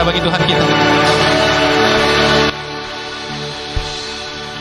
[0.00, 0.64] Kita bagi Tuhan kita.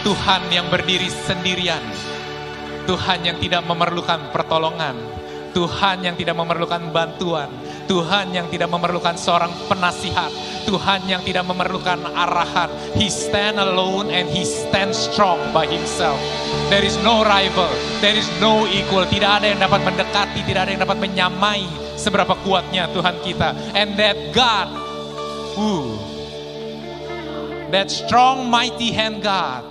[0.04, 1.80] Tuhan yang berdiri sendirian.
[2.84, 5.00] Tuhan yang tidak memerlukan pertolongan.
[5.56, 7.48] Tuhan yang tidak memerlukan bantuan.
[7.88, 10.28] Tuhan yang tidak memerlukan seorang penasihat.
[10.68, 12.68] Tuhan yang tidak memerlukan arahan.
[13.00, 16.20] He stand alone and he stand strong by himself.
[16.68, 17.72] There is no rival.
[18.04, 19.08] There is no equal.
[19.08, 20.44] Tidak ada yang dapat mendekati.
[20.44, 21.64] Tidak ada yang dapat menyamai
[21.96, 23.56] seberapa kuatnya Tuhan kita.
[23.72, 24.89] And that God,
[25.54, 25.98] who,
[27.70, 29.66] that strong mighty hand God,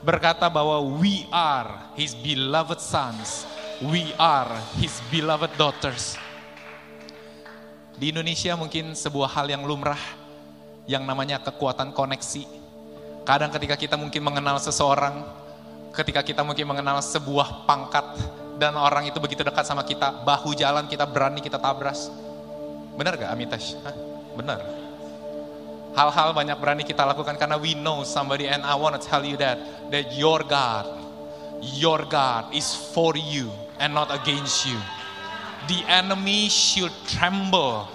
[0.00, 3.44] berkata bahwa we are His beloved sons,
[3.84, 6.16] we are His beloved daughters.
[8.00, 10.00] Di Indonesia mungkin sebuah hal yang lumrah,
[10.88, 12.48] yang namanya kekuatan koneksi.
[13.28, 15.20] Kadang ketika kita mungkin mengenal seseorang,
[15.92, 18.16] ketika kita mungkin mengenal sebuah pangkat,
[18.60, 22.12] dan orang itu begitu dekat sama kita, bahu jalan kita berani kita tabras.
[22.96, 23.72] Benar gak Amitesh?
[23.80, 23.96] Hah?
[24.36, 24.89] Benar.
[25.90, 29.34] Hal-hal banyak berani kita lakukan karena we know somebody and I want to tell you
[29.42, 29.58] that
[29.90, 30.86] that your God,
[31.60, 33.50] your God is for you
[33.82, 34.78] and not against you.
[35.66, 37.90] The enemy should tremble.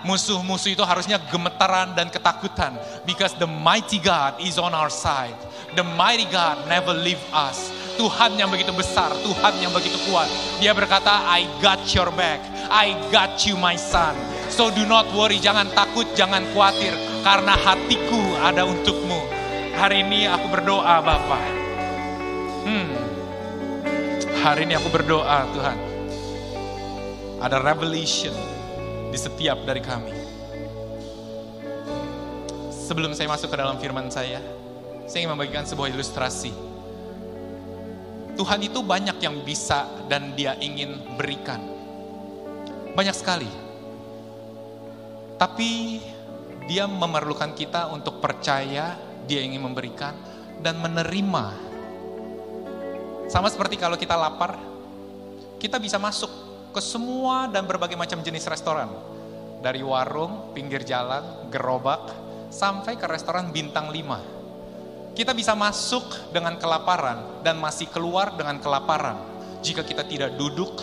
[0.00, 2.72] Musuh-musuh itu harusnya gemetaran dan ketakutan
[3.04, 5.36] because the mighty God is on our side.
[5.76, 7.68] The mighty God never leave us.
[8.00, 10.24] Tuhan yang begitu besar, Tuhan yang begitu kuat.
[10.56, 12.40] Dia berkata, I got your back.
[12.72, 14.16] I got you my son.
[14.48, 17.09] So do not worry, jangan takut, jangan khawatir.
[17.20, 19.20] Karena hatiku ada untukmu.
[19.76, 21.44] Hari ini aku berdoa Bapak.
[22.64, 22.88] Hmm.
[24.40, 25.78] Hari ini aku berdoa Tuhan.
[27.44, 28.32] Ada revelation
[29.12, 30.16] di setiap dari kami.
[32.72, 34.40] Sebelum saya masuk ke dalam firman saya,
[35.04, 36.52] saya ingin membagikan sebuah ilustrasi.
[38.40, 41.60] Tuhan itu banyak yang bisa dan dia ingin berikan.
[42.96, 43.50] Banyak sekali.
[45.36, 46.00] Tapi
[46.66, 50.16] dia memerlukan kita untuk percaya, dia ingin memberikan
[50.60, 51.44] dan menerima.
[53.30, 54.58] Sama seperti kalau kita lapar,
[55.62, 56.28] kita bisa masuk
[56.74, 58.90] ke semua dan berbagai macam jenis restoran.
[59.60, 62.10] Dari warung, pinggir jalan, gerobak,
[62.50, 64.40] sampai ke restoran bintang 5
[65.14, 69.18] kita bisa masuk dengan kelaparan dan masih keluar dengan kelaparan
[69.60, 70.80] jika kita tidak duduk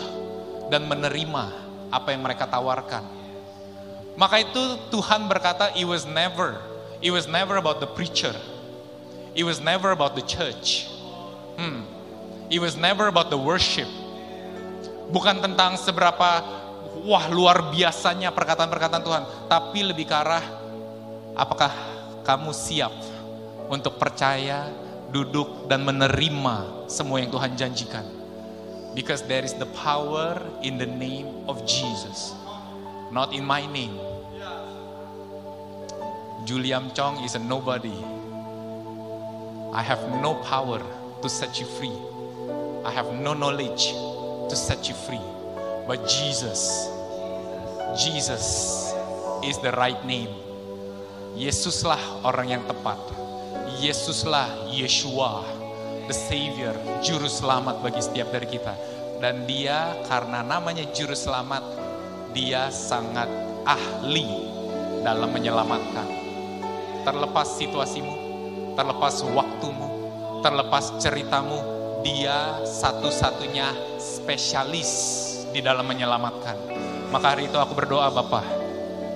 [0.68, 1.44] dan menerima
[1.88, 3.17] apa yang mereka tawarkan.
[4.18, 6.58] Maka itu Tuhan berkata, it was never,
[6.98, 8.34] it was never about the preacher,
[9.38, 10.90] it was never about the church,
[11.54, 11.86] hmm.
[12.50, 13.86] it was never about the worship.
[15.14, 16.42] Bukan tentang seberapa
[17.06, 20.42] wah luar biasanya perkataan-perkataan Tuhan, tapi lebih ke arah
[21.38, 21.70] apakah
[22.26, 22.90] kamu siap
[23.70, 24.66] untuk percaya,
[25.14, 28.06] duduk, dan menerima semua yang Tuhan janjikan.
[28.98, 32.34] Because there is the power in the name of Jesus,
[33.12, 33.96] not in my name.
[36.44, 37.92] Juliam Chong is a nobody.
[39.72, 40.80] I have no power
[41.22, 41.92] to set you free.
[42.84, 43.92] I have no knowledge
[44.48, 45.20] to set you free.
[45.86, 46.88] But Jesus,
[47.96, 48.92] Jesus
[49.44, 50.32] is the right name.
[51.36, 52.96] Yesuslah orang yang tepat.
[53.78, 55.44] Yesuslah Yeshua,
[56.08, 56.72] the Savior,
[57.04, 58.72] Juru Selamat bagi setiap dari kita.
[59.20, 61.62] Dan dia karena namanya Juru Selamat,
[62.32, 63.28] dia sangat
[63.64, 64.48] ahli
[65.00, 66.08] dalam menyelamatkan.
[67.06, 68.14] Terlepas situasimu,
[68.76, 69.88] terlepas waktumu,
[70.44, 71.58] terlepas ceritamu,
[72.04, 74.92] dia satu-satunya spesialis
[75.50, 76.56] di dalam menyelamatkan.
[77.08, 78.44] Maka hari itu aku berdoa Bapak,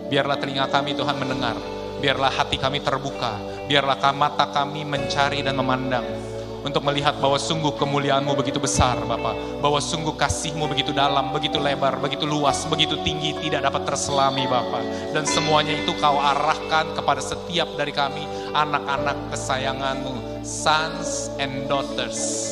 [0.09, 1.57] biarlah telinga kami Tuhan mendengar,
[2.01, 3.37] biarlah hati kami terbuka,
[3.69, 6.32] biarlah mata kami mencari dan memandang
[6.63, 11.99] untuk melihat bahwa sungguh kemuliaanmu begitu besar Bapak, bahwa sungguh kasihmu begitu dalam, begitu lebar,
[11.99, 15.13] begitu luas, begitu tinggi, tidak dapat terselami Bapak.
[15.15, 18.23] Dan semuanya itu kau arahkan kepada setiap dari kami,
[18.55, 22.49] anak-anak kesayanganmu, sons and daughters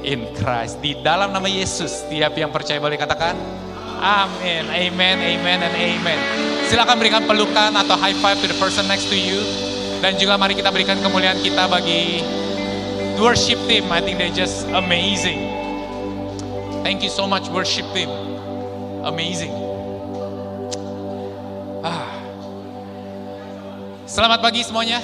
[0.00, 0.80] in Christ.
[0.80, 3.36] Di dalam nama Yesus, setiap yang percaya boleh katakan,
[3.96, 6.20] Amin, amen, amen, and amen.
[6.68, 9.40] Silakan berikan pelukan atau high five to the person next to you.
[10.04, 12.20] Dan juga mari kita berikan kemuliaan kita bagi
[13.16, 13.88] worship team.
[13.88, 15.48] I think they just amazing.
[16.84, 18.12] Thank you so much worship team.
[19.02, 19.52] Amazing.
[21.80, 22.06] Ah.
[24.04, 25.00] Selamat pagi semuanya.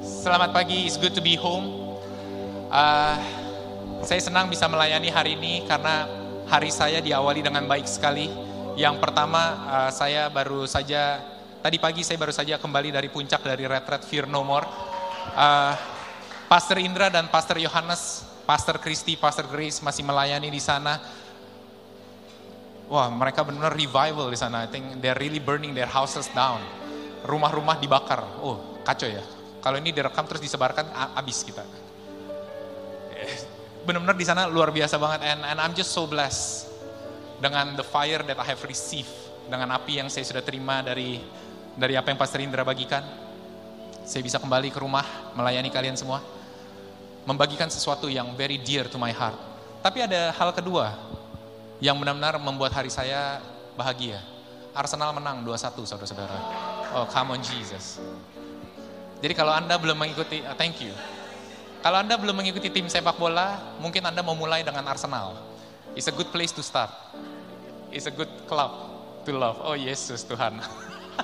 [0.00, 1.96] Selamat pagi, it's good to be home.
[2.70, 3.16] Uh,
[4.06, 6.06] saya senang bisa melayani hari ini karena
[6.46, 8.30] hari saya diawali dengan baik sekali.
[8.78, 11.20] Yang pertama, uh, saya baru saja,
[11.60, 14.64] tadi pagi saya baru saja kembali dari puncak dari retret Fear No More.
[15.36, 15.99] Uh,
[16.50, 20.98] Pastor Indra dan Pastor Yohanes, Pastor Christy, Pastor Grace masih melayani di sana.
[22.90, 24.58] Wah, mereka benar revival di sana.
[24.58, 26.58] I think they're really burning their houses down.
[27.22, 28.26] Rumah-rumah dibakar.
[28.42, 29.22] Oh, kacau ya.
[29.62, 31.62] Kalau ini direkam terus disebarkan, abis kita.
[33.86, 35.30] Benar-benar di sana luar biasa banget.
[35.30, 36.66] And, and I'm just so blessed
[37.38, 39.14] dengan the fire that I have received.
[39.46, 41.22] Dengan api yang saya sudah terima dari
[41.78, 43.06] dari apa yang Pastor Indra bagikan.
[44.02, 45.06] Saya bisa kembali ke rumah,
[45.38, 46.39] melayani kalian semua.
[47.30, 49.38] Membagikan sesuatu yang very dear to my heart.
[49.86, 50.98] Tapi ada hal kedua
[51.78, 53.38] yang benar-benar membuat hari saya
[53.78, 54.18] bahagia.
[54.74, 56.38] Arsenal menang 2-1 saudara-saudara.
[56.90, 58.02] Oh come on Jesus.
[59.22, 60.90] Jadi kalau Anda belum mengikuti, uh, thank you.
[61.86, 65.38] Kalau Anda belum mengikuti tim sepak bola, mungkin Anda mau mulai dengan Arsenal.
[65.94, 66.90] It's a good place to start.
[67.94, 68.74] It's a good club
[69.22, 69.62] to love.
[69.62, 70.58] Oh Yesus Tuhan.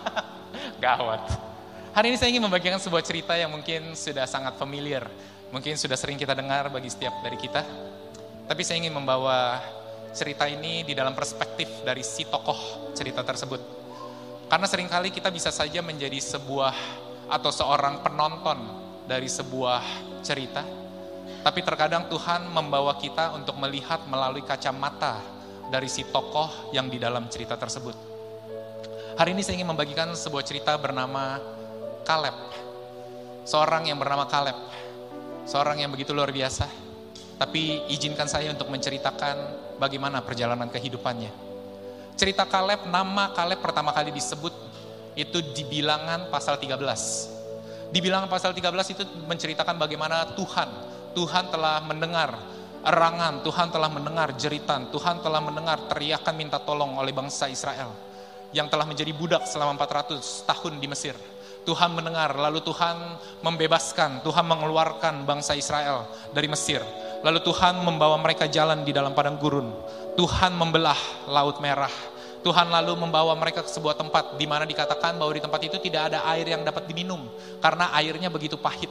[0.87, 1.35] Gawat.
[1.99, 5.03] Hari ini saya ingin membagikan sebuah cerita yang mungkin sudah sangat familiar.
[5.57, 7.65] Mungkin sudah sering kita dengar bagi setiap dari kita.
[8.45, 9.57] Tapi saya ingin membawa
[10.13, 13.65] cerita ini di dalam perspektif dari si tokoh cerita tersebut.
[14.53, 16.77] Karena sering kali kita bisa saja menjadi sebuah
[17.33, 18.61] atau seorang penonton
[19.09, 19.81] dari sebuah
[20.21, 20.61] cerita,
[21.41, 25.25] tapi terkadang Tuhan membawa kita untuk melihat melalui kacamata
[25.73, 27.97] dari si tokoh yang di dalam cerita tersebut.
[29.17, 31.41] Hari ini saya ingin membagikan sebuah cerita bernama
[32.05, 32.37] Kaleb.
[33.49, 34.86] Seorang yang bernama Kaleb.
[35.47, 36.67] Seorang yang begitu luar biasa
[37.39, 39.37] tapi izinkan saya untuk menceritakan
[39.79, 41.31] bagaimana perjalanan kehidupannya.
[42.17, 44.51] Cerita Kaleb, nama Kaleb pertama kali disebut
[45.15, 47.93] itu di bilangan pasal 13.
[47.93, 50.69] Di bilangan pasal 13 itu menceritakan bagaimana Tuhan,
[51.15, 52.35] Tuhan telah mendengar
[52.83, 57.93] erangan, Tuhan telah mendengar jeritan, Tuhan telah mendengar teriakan minta tolong oleh bangsa Israel
[58.51, 61.15] yang telah menjadi budak selama 400 tahun di Mesir.
[61.67, 62.95] Tuhan mendengar, lalu Tuhan
[63.43, 66.81] membebaskan, Tuhan mengeluarkan bangsa Israel dari Mesir
[67.25, 69.73] Lalu Tuhan membawa mereka jalan di dalam padang gurun.
[70.19, 71.93] Tuhan membelah laut merah.
[72.47, 76.15] Tuhan lalu membawa mereka ke sebuah tempat di mana dikatakan bahwa di tempat itu tidak
[76.15, 77.27] ada air yang dapat diminum
[77.59, 78.87] karena airnya begitu pahit.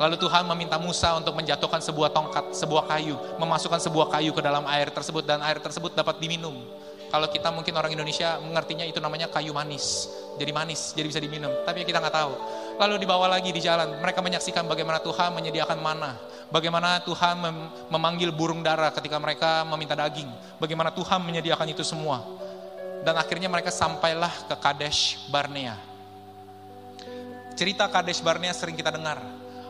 [0.00, 4.64] Lalu Tuhan meminta Musa untuk menjatuhkan sebuah tongkat, sebuah kayu, memasukkan sebuah kayu ke dalam
[4.68, 6.56] air tersebut dan air tersebut dapat diminum.
[7.06, 10.10] Kalau kita mungkin orang Indonesia mengertinya itu namanya kayu manis.
[10.36, 11.50] Jadi manis, jadi bisa diminum.
[11.62, 12.32] Tapi kita nggak tahu.
[12.76, 14.02] Lalu dibawa lagi di jalan.
[14.02, 16.18] Mereka menyaksikan bagaimana Tuhan menyediakan mana.
[16.50, 17.56] Bagaimana Tuhan mem
[17.88, 20.28] memanggil burung dara ketika mereka meminta daging.
[20.58, 22.20] Bagaimana Tuhan menyediakan itu semua.
[23.06, 25.78] Dan akhirnya mereka sampailah ke Kadesh Barnea.
[27.54, 29.22] Cerita Kadesh Barnea sering kita dengar.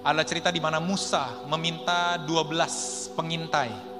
[0.02, 3.95] Ada cerita di mana Musa meminta 12 pengintai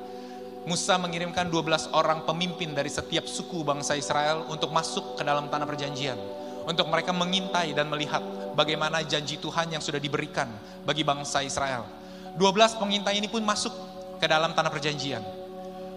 [0.67, 5.63] Musa mengirimkan 12 orang pemimpin dari setiap suku bangsa Israel untuk masuk ke dalam tanah
[5.63, 6.19] perjanjian.
[6.67, 8.19] Untuk mereka mengintai dan melihat
[8.59, 10.51] bagaimana janji Tuhan yang sudah diberikan
[10.83, 11.87] bagi bangsa Israel.
[12.35, 13.71] 12 pengintai ini pun masuk
[14.19, 15.23] ke dalam tanah perjanjian.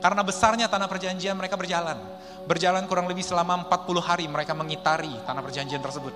[0.06, 1.98] Karena besarnya tanah perjanjian mereka berjalan.
[2.46, 6.14] Berjalan kurang lebih selama 40 hari mereka mengitari tanah perjanjian tersebut.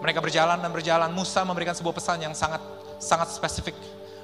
[0.00, 1.12] Mereka berjalan dan berjalan.
[1.12, 2.64] Musa memberikan sebuah pesan yang sangat
[2.96, 3.76] sangat spesifik.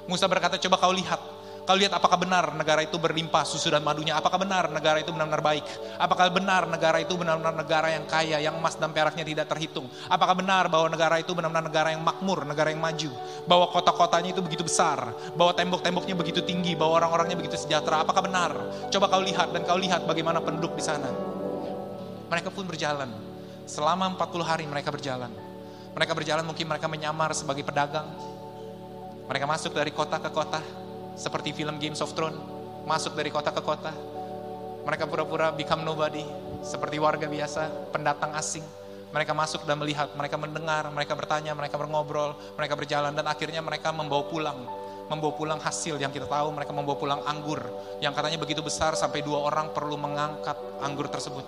[0.09, 1.21] Musa berkata, coba kau lihat
[1.69, 4.17] Kau lihat apakah benar negara itu berlimpah susu dan madunya?
[4.17, 5.61] Apakah benar negara itu benar-benar baik?
[6.01, 9.85] Apakah benar negara itu benar-benar negara yang kaya, yang emas dan peraknya tidak terhitung?
[10.09, 13.13] Apakah benar bahwa negara itu benar-benar negara yang makmur, negara yang maju?
[13.45, 18.01] Bahwa kota-kotanya itu begitu besar, bahwa tembok-temboknya begitu tinggi, bahwa orang-orangnya begitu sejahtera?
[18.01, 18.49] Apakah benar?
[18.89, 21.13] Coba kau lihat dan kau lihat bagaimana penduduk di sana.
[22.33, 23.13] Mereka pun berjalan.
[23.69, 25.29] Selama 40 hari mereka berjalan.
[25.93, 28.09] Mereka berjalan mungkin mereka menyamar sebagai pedagang.
[29.29, 30.57] Mereka masuk dari kota ke kota,
[31.15, 32.37] seperti film Games of Thrones,
[32.85, 33.93] masuk dari kota ke kota.
[34.85, 36.25] Mereka pura-pura become nobody,
[36.65, 38.65] seperti warga biasa, pendatang asing.
[39.09, 43.89] Mereka masuk dan melihat, mereka mendengar, mereka bertanya, mereka berngobrol, mereka berjalan, dan akhirnya mereka
[43.89, 44.59] membawa pulang.
[45.09, 47.57] Membawa pulang hasil yang kita tahu, mereka membawa pulang anggur.
[47.97, 50.53] Yang katanya begitu besar sampai dua orang perlu mengangkat
[50.85, 51.41] anggur tersebut.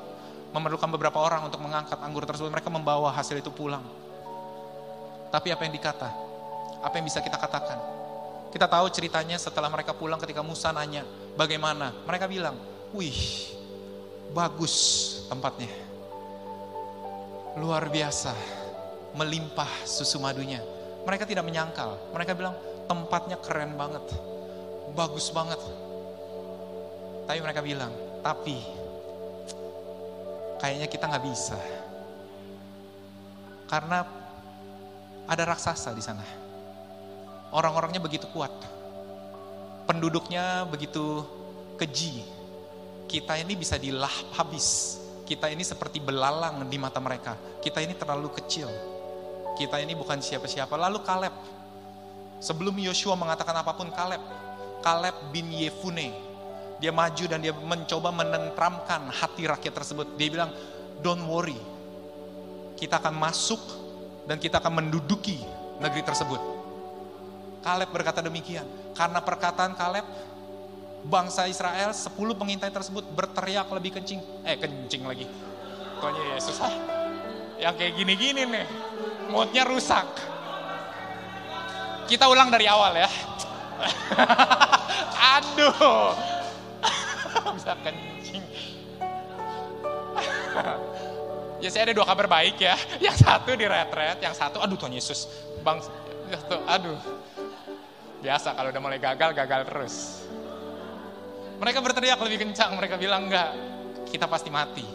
[0.52, 3.86] Memerlukan beberapa orang untuk mengangkat anggur tersebut, mereka membawa hasil itu pulang.
[5.30, 6.10] Tapi apa yang dikata?
[6.82, 8.01] Apa yang bisa kita katakan?
[8.52, 11.08] Kita tahu ceritanya setelah mereka pulang ketika Musa nanya,
[11.40, 11.96] bagaimana?
[12.04, 12.60] Mereka bilang,
[12.92, 13.48] wih,
[14.36, 14.76] bagus
[15.32, 15.72] tempatnya.
[17.56, 18.36] Luar biasa,
[19.16, 20.60] melimpah susu madunya.
[21.08, 22.56] Mereka tidak menyangkal, mereka bilang,
[22.92, 24.04] tempatnya keren banget,
[25.00, 25.60] bagus banget.
[27.32, 28.60] Tapi mereka bilang, tapi
[30.60, 31.56] kayaknya kita nggak bisa.
[33.72, 34.04] Karena
[35.24, 36.41] ada raksasa di sana.
[37.52, 38.52] Orang-orangnya begitu kuat.
[39.84, 41.28] Penduduknya begitu
[41.76, 42.24] keji.
[43.12, 44.98] Kita ini bisa dilah habis.
[45.28, 47.36] Kita ini seperti belalang di mata mereka.
[47.60, 48.72] Kita ini terlalu kecil.
[49.60, 50.72] Kita ini bukan siapa-siapa.
[50.80, 51.36] Lalu Kaleb.
[52.40, 54.24] Sebelum Yosua mengatakan apa pun Kaleb.
[54.80, 56.16] Kaleb bin Yefune.
[56.80, 60.16] Dia maju dan dia mencoba menentramkan hati rakyat tersebut.
[60.16, 60.50] Dia bilang,
[61.04, 61.60] don't worry.
[62.80, 63.62] Kita akan masuk
[64.26, 65.38] dan kita akan menduduki
[65.78, 66.61] negeri tersebut.
[67.62, 68.66] Kaleb berkata demikian.
[68.98, 70.06] Karena perkataan Kaleb,
[71.06, 74.22] bangsa Israel, 10 pengintai tersebut berteriak lebih kencing.
[74.46, 75.26] Eh kencing lagi.
[76.02, 76.58] Tuanya Yesus.
[76.58, 76.74] Ah,
[77.62, 78.66] yang kayak gini-gini nih.
[79.30, 80.06] Moodnya rusak.
[82.10, 83.10] Kita ulang dari awal ya.
[85.38, 86.18] Aduh.
[87.56, 88.44] Bisa kencing.
[91.64, 92.76] ya saya ada dua kabar baik ya.
[92.98, 95.30] Yang satu di retret, yang satu aduh Tuhan Yesus.
[95.62, 95.80] Bang,
[96.66, 96.98] aduh.
[98.22, 99.96] Biasa kalau udah mulai gagal, gagal terus.
[101.58, 103.50] Mereka berteriak lebih kencang, mereka bilang enggak,
[104.10, 104.86] kita pasti mati.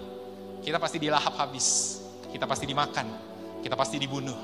[0.63, 1.99] Kita pasti dilahap habis.
[2.31, 3.07] Kita pasti dimakan.
[3.63, 4.39] Kita pasti dibunuh.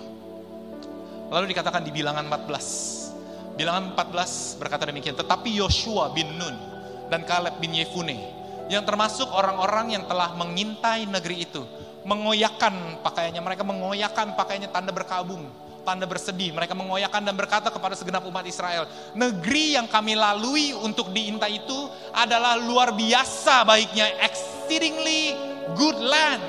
[1.31, 3.59] Lalu dikatakan di bilangan 14.
[3.59, 6.57] Bilangan 14 berkata demikian, tetapi Yoshua bin Nun
[7.07, 8.17] dan Kaleb bin Yefune
[8.73, 11.61] yang termasuk orang-orang yang telah mengintai negeri itu
[12.09, 15.45] mengoyakkan pakaiannya, mereka mengoyakkan pakaiannya tanda berkabung,
[15.83, 16.55] tanda bersedih.
[16.55, 21.79] Mereka mengoyakkan dan berkata kepada segenap umat Israel, negeri yang kami lalui untuk diintai itu
[22.15, 25.37] adalah luar biasa baiknya, exceedingly
[25.75, 26.43] good land.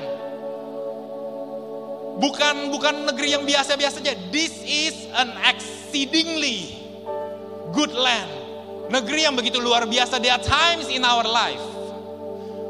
[2.14, 4.14] Bukan bukan negeri yang biasa-biasa saja.
[4.30, 6.78] This is an exceedingly
[7.74, 8.30] good land.
[8.86, 10.22] Negeri yang begitu luar biasa.
[10.22, 11.62] There times in our life.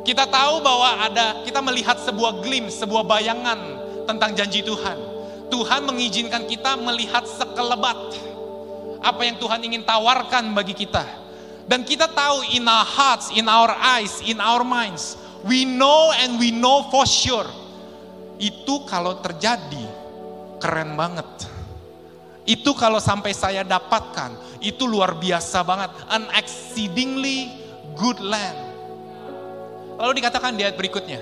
[0.05, 3.57] Kita tahu bahwa ada, kita melihat sebuah glimpse, sebuah bayangan
[4.05, 5.14] tentang janji Tuhan.
[5.53, 8.17] Tuhan mengizinkan kita melihat sekelebat
[9.05, 11.05] apa yang Tuhan ingin tawarkan bagi kita.
[11.65, 16.37] Dan kita tahu in our hearts, in our eyes, in our minds, we know and
[16.37, 17.49] we know for sure.
[18.37, 19.85] Itu kalau terjadi
[20.61, 21.29] keren banget.
[22.45, 25.89] Itu kalau sampai saya dapatkan, itu luar biasa banget.
[26.13, 27.49] An exceedingly
[27.97, 28.61] good land.
[29.97, 31.21] Lalu dikatakan di ayat berikutnya,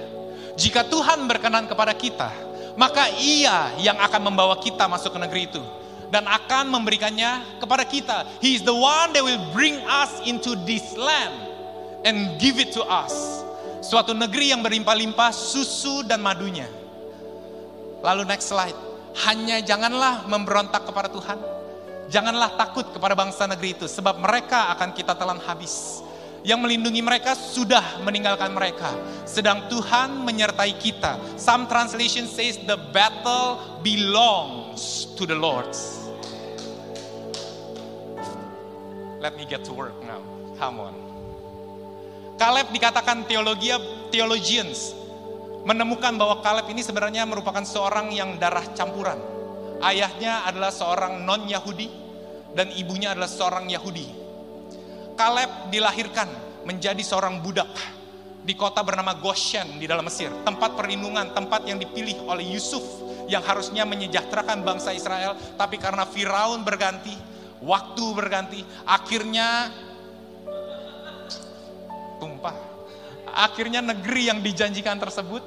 [0.59, 2.31] jika Tuhan berkenan kepada kita,
[2.75, 5.63] maka ia yang akan membawa kita masuk ke negeri itu
[6.13, 8.29] dan akan memberikannya kepada kita.
[8.45, 11.33] He is the one that will bring us into this land
[12.05, 13.41] and give it to us.
[13.83, 16.69] Suatu negeri yang berlimpah-limpah susu dan madunya.
[18.05, 18.77] Lalu next slide.
[19.25, 21.41] Hanya janganlah memberontak kepada Tuhan.
[22.13, 26.05] Janganlah takut kepada bangsa negeri itu sebab mereka akan kita telan habis
[26.43, 28.91] yang melindungi mereka sudah meninggalkan mereka.
[29.27, 31.19] Sedang Tuhan menyertai kita.
[31.39, 35.71] Some translation says the battle belongs to the Lord.
[39.23, 40.19] Let me get to work now.
[40.59, 40.95] Come on.
[42.35, 43.71] Caleb dikatakan teologi
[44.11, 44.99] theologians
[45.63, 49.19] menemukan bahwa Caleb ini sebenarnya merupakan seorang yang darah campuran.
[49.79, 51.87] Ayahnya adalah seorang non-Yahudi
[52.59, 54.22] dan ibunya adalah seorang Yahudi.
[55.15, 56.29] Kaleb dilahirkan
[56.65, 57.69] menjadi seorang budak
[58.43, 60.31] di kota bernama Goshen di dalam Mesir.
[60.43, 62.83] Tempat perlindungan, tempat yang dipilih oleh Yusuf
[63.31, 65.39] yang harusnya menyejahterakan bangsa Israel.
[65.55, 67.15] Tapi karena Firaun berganti,
[67.63, 69.71] waktu berganti, akhirnya
[72.19, 72.55] tumpah.
[73.33, 75.41] Akhirnya negeri yang dijanjikan tersebut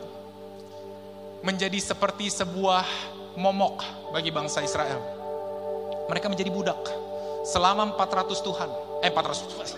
[1.46, 2.82] menjadi seperti sebuah
[3.38, 4.98] momok bagi bangsa Israel.
[6.10, 6.82] Mereka menjadi budak
[7.46, 8.70] selama 400 Tuhan.
[9.06, 9.70] Eh 400 Tuhan.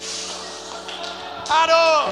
[1.52, 2.04] Aduh.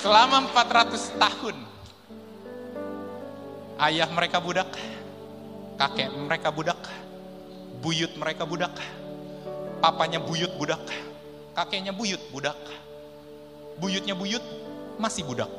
[0.00, 1.56] Selama 400 tahun
[3.82, 4.70] ayah mereka budak,
[5.74, 6.78] kakek mereka budak,
[7.82, 8.72] buyut mereka budak,
[9.80, 10.84] papanya buyut budak,
[11.56, 12.56] kakeknya buyut budak,
[13.80, 14.44] buyutnya buyut
[15.00, 15.50] masih budak.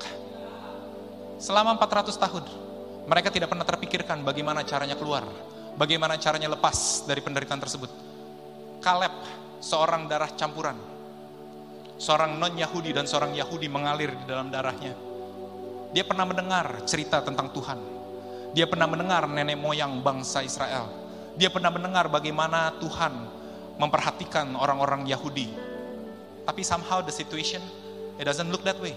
[1.41, 2.45] Selama 400 tahun,
[3.09, 5.25] mereka tidak pernah terpikirkan bagaimana caranya keluar,
[5.73, 7.89] bagaimana caranya lepas dari penderitaan tersebut.
[8.77, 9.13] Kaleb,
[9.57, 10.77] seorang darah campuran,
[11.97, 14.93] seorang non-Yahudi dan seorang Yahudi mengalir di dalam darahnya.
[15.91, 17.79] Dia pernah mendengar cerita tentang Tuhan.
[18.53, 20.87] Dia pernah mendengar nenek moyang bangsa Israel.
[21.35, 23.40] Dia pernah mendengar bagaimana Tuhan
[23.81, 25.49] memperhatikan orang-orang Yahudi.
[26.45, 27.61] Tapi somehow the situation,
[28.21, 28.93] it doesn't look that way.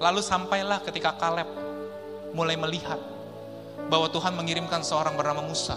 [0.00, 1.46] Lalu sampailah ketika Kaleb
[2.32, 2.96] mulai melihat
[3.92, 5.76] bahwa Tuhan mengirimkan seorang bernama Musa.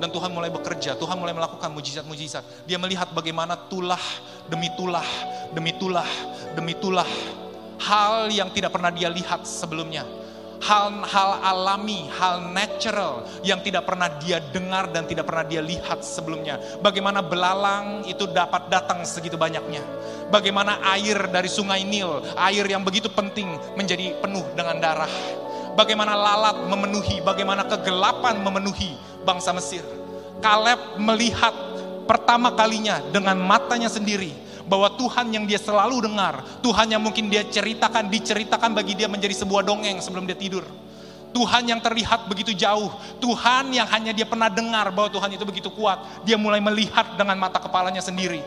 [0.00, 2.64] Dan Tuhan mulai bekerja, Tuhan mulai melakukan mujizat-mujizat.
[2.64, 4.00] Dia melihat bagaimana tulah
[4.48, 5.04] demi tulah,
[5.52, 6.08] demi tulah,
[6.56, 7.08] demi tulah.
[7.80, 10.04] Hal yang tidak pernah dia lihat sebelumnya.
[10.60, 16.60] Hal-hal alami, hal natural yang tidak pernah dia dengar dan tidak pernah dia lihat sebelumnya.
[16.84, 19.80] Bagaimana belalang itu dapat datang segitu banyaknya.
[20.28, 25.10] Bagaimana air dari sungai Nil, air yang begitu penting menjadi penuh dengan darah
[25.80, 29.84] bagaimana lalat memenuhi, bagaimana kegelapan memenuhi bangsa Mesir.
[30.40, 31.52] Kaleb melihat
[32.08, 34.32] pertama kalinya dengan matanya sendiri
[34.70, 39.34] bahwa Tuhan yang dia selalu dengar, Tuhan yang mungkin dia ceritakan, diceritakan bagi dia menjadi
[39.42, 40.62] sebuah dongeng sebelum dia tidur.
[41.34, 45.70] Tuhan yang terlihat begitu jauh, Tuhan yang hanya dia pernah dengar bahwa Tuhan itu begitu
[45.74, 48.42] kuat, dia mulai melihat dengan mata kepalanya sendiri.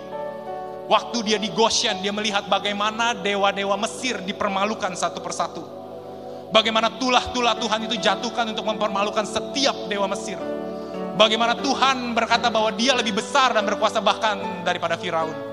[0.88, 5.84] Waktu dia di Goshen, dia melihat bagaimana dewa-dewa Mesir dipermalukan satu persatu
[6.54, 10.38] Bagaimana tulah-tulah Tuhan itu jatuhkan untuk mempermalukan setiap dewa Mesir.
[11.18, 15.53] Bagaimana Tuhan berkata bahwa dia lebih besar dan berkuasa bahkan daripada Firaun.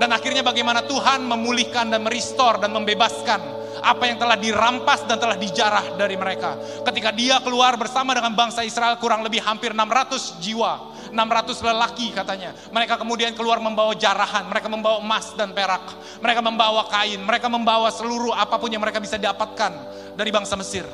[0.00, 5.36] Dan akhirnya bagaimana Tuhan memulihkan dan merestore dan membebaskan apa yang telah dirampas dan telah
[5.36, 6.56] dijarah dari mereka.
[6.88, 12.54] Ketika dia keluar bersama dengan bangsa Israel kurang lebih hampir 600 jiwa 600 lelaki katanya.
[12.70, 15.82] Mereka kemudian keluar membawa jarahan, mereka membawa emas dan perak,
[16.22, 19.74] mereka membawa kain, mereka membawa seluruh apa pun yang mereka bisa dapatkan
[20.14, 20.86] dari bangsa Mesir.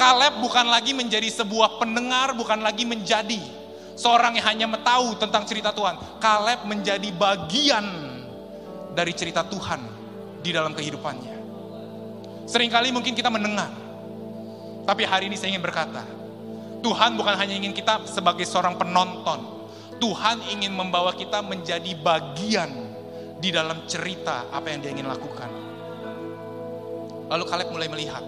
[0.00, 3.38] Kaleb bukan lagi menjadi sebuah pendengar, bukan lagi menjadi
[3.94, 6.00] seorang yang hanya tahu tentang cerita Tuhan.
[6.16, 8.11] Kaleb menjadi bagian
[8.92, 9.80] dari cerita Tuhan
[10.40, 11.34] di dalam kehidupannya.
[12.48, 13.70] Seringkali mungkin kita mendengar,
[14.84, 16.02] tapi hari ini saya ingin berkata,
[16.82, 19.62] Tuhan bukan hanya ingin kita sebagai seorang penonton.
[20.02, 22.74] Tuhan ingin membawa kita menjadi bagian
[23.38, 25.50] di dalam cerita apa yang dia ingin lakukan.
[27.30, 28.26] Lalu Kaleb mulai melihat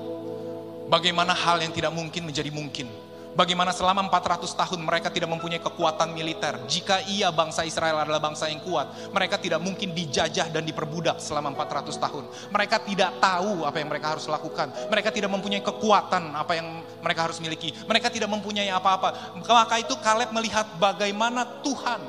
[0.87, 2.87] bagaimana hal yang tidak mungkin menjadi mungkin
[3.35, 6.55] Bagaimana selama 400 tahun mereka tidak mempunyai kekuatan militer.
[6.71, 11.51] Jika ia bangsa Israel adalah bangsa yang kuat, mereka tidak mungkin dijajah dan diperbudak selama
[11.51, 12.25] 400 tahun.
[12.55, 14.71] Mereka tidak tahu apa yang mereka harus lakukan.
[14.87, 17.75] Mereka tidak mempunyai kekuatan apa yang mereka harus miliki.
[17.91, 19.35] Mereka tidak mempunyai apa-apa.
[19.43, 22.01] Maka itu Kaleb melihat bagaimana Tuhan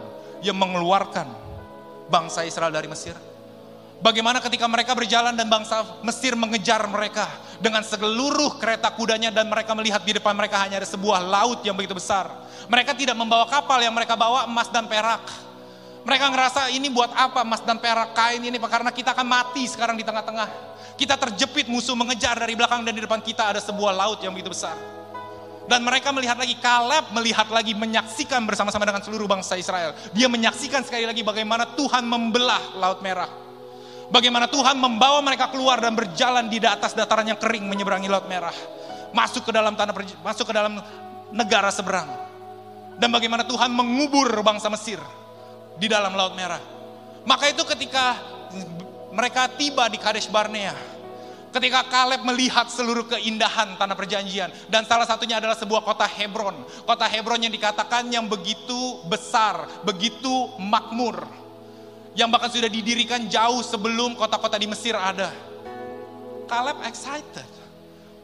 [0.46, 1.26] yang mengeluarkan
[2.06, 3.18] bangsa Israel dari Mesir.
[4.06, 7.26] Bagaimana ketika mereka berjalan dan bangsa Mesir mengejar mereka
[7.58, 11.74] dengan seluruh kereta kudanya dan mereka melihat di depan mereka hanya ada sebuah laut yang
[11.74, 12.30] begitu besar.
[12.70, 15.26] Mereka tidak membawa kapal yang mereka bawa emas dan perak.
[16.06, 19.98] Mereka ngerasa ini buat apa emas dan perak kain ini karena kita akan mati sekarang
[19.98, 20.54] di tengah-tengah.
[21.02, 24.54] Kita terjepit musuh mengejar dari belakang dan di depan kita ada sebuah laut yang begitu
[24.54, 24.78] besar.
[25.66, 29.98] Dan mereka melihat lagi, Kaleb melihat lagi, menyaksikan bersama-sama dengan seluruh bangsa Israel.
[30.14, 33.45] Dia menyaksikan sekali lagi bagaimana Tuhan membelah Laut Merah
[34.10, 38.54] Bagaimana Tuhan membawa mereka keluar dan berjalan di atas dataran yang kering menyeberangi Laut Merah.
[39.16, 40.78] Masuk ke dalam tanah masuk ke dalam
[41.34, 42.06] negara seberang.
[42.96, 45.02] Dan bagaimana Tuhan mengubur bangsa Mesir
[45.82, 46.62] di dalam Laut Merah.
[47.26, 48.22] Maka itu ketika
[49.10, 50.78] mereka tiba di Kadesh Barnea,
[51.50, 56.62] ketika Kaleb melihat seluruh keindahan tanah perjanjian dan salah satunya adalah sebuah kota Hebron.
[56.86, 61.45] Kota Hebron yang dikatakan yang begitu besar, begitu makmur
[62.16, 65.30] yang bahkan sudah didirikan jauh sebelum kota-kota di Mesir ada.
[66.48, 67.48] Caleb excited.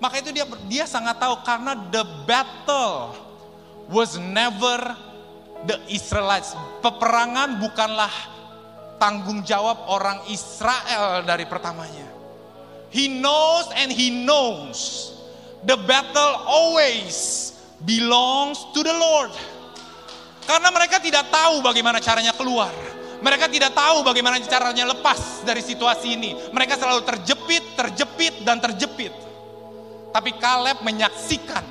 [0.01, 3.13] Maka itu dia dia sangat tahu karena the battle
[3.91, 4.80] was never
[5.67, 6.58] the Israelites.
[6.82, 8.10] Peperangan bukanlah
[8.97, 12.08] tanggung jawab orang Israel dari pertamanya.
[12.89, 15.12] He knows and he knows
[15.67, 17.51] the battle always
[17.84, 19.34] belongs to the Lord.
[20.47, 22.73] Karena mereka tidak tahu bagaimana caranya keluar.
[23.21, 26.34] Mereka tidak tahu bagaimana caranya lepas dari situasi ini.
[26.49, 29.13] Mereka selalu terjepit, terjepit, dan terjepit.
[30.10, 31.62] Tapi Kaleb menyaksikan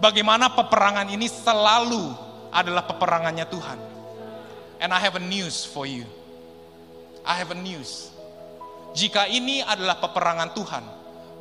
[0.00, 2.08] bagaimana peperangan ini selalu
[2.48, 3.78] adalah peperangannya Tuhan.
[4.80, 6.08] And I have a news for you.
[7.20, 8.08] I have a news.
[8.96, 10.84] Jika ini adalah peperangan Tuhan,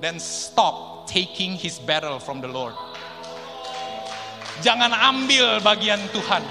[0.04, 2.76] then stop taking his battle from the Lord.
[4.60, 6.44] Jangan ambil bagian Tuhan.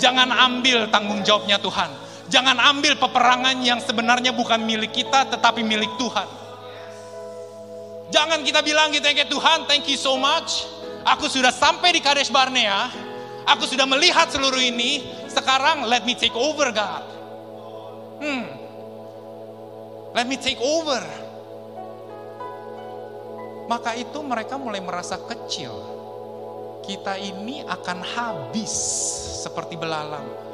[0.00, 5.90] Jangan ambil tanggung jawabnya Tuhan Jangan ambil peperangan yang sebenarnya bukan milik kita tetapi milik
[5.94, 6.26] Tuhan.
[8.10, 10.66] Jangan kita bilang gitu ya Tuhan, thank you so much.
[11.06, 12.90] Aku sudah sampai di Kadesh Barnea.
[13.46, 15.06] Aku sudah melihat seluruh ini.
[15.30, 17.06] Sekarang let me take over God.
[18.18, 18.46] Hmm.
[20.10, 21.02] Let me take over.
[23.70, 25.74] Maka itu mereka mulai merasa kecil.
[26.82, 28.70] Kita ini akan habis
[29.42, 30.45] seperti belalang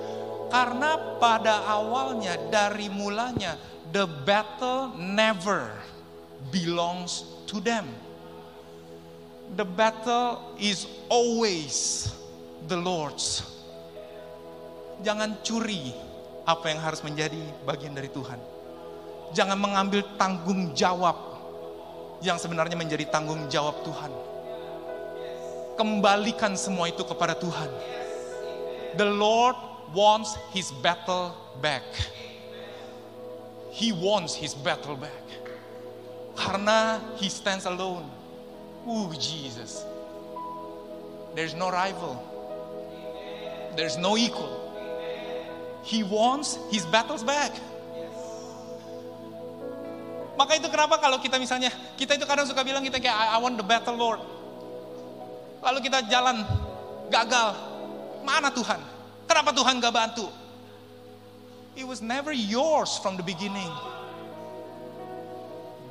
[0.53, 3.57] karena pada awalnya dari mulanya
[3.89, 5.73] the battle never
[6.53, 7.89] belongs to them.
[9.57, 12.09] The battle is always
[12.69, 13.45] the Lord's.
[15.01, 15.93] Jangan curi
[16.45, 18.41] apa yang harus menjadi bagian dari Tuhan.
[19.33, 21.17] Jangan mengambil tanggung jawab
[22.21, 24.13] yang sebenarnya menjadi tanggung jawab Tuhan.
[25.81, 27.69] Kembalikan semua itu kepada Tuhan.
[29.01, 31.85] The Lord wants his battle back.
[33.71, 35.25] He wants his battle back.
[36.37, 38.09] Karena he stands alone.
[38.89, 39.85] Ooh, Jesus.
[41.35, 42.21] There's no rival.
[43.77, 44.61] There's no equal.
[45.83, 47.53] He wants his battles back.
[50.37, 53.39] Maka itu kenapa kalau kita misalnya, kita itu kadang suka bilang kita kayak I, I
[53.41, 54.21] want the battle Lord.
[55.63, 56.45] Lalu kita jalan
[57.13, 57.55] gagal.
[58.25, 58.92] Mana Tuhan?
[59.33, 60.29] Kenapa Tuhan gak bantu?
[61.73, 63.73] It was never yours from the beginning.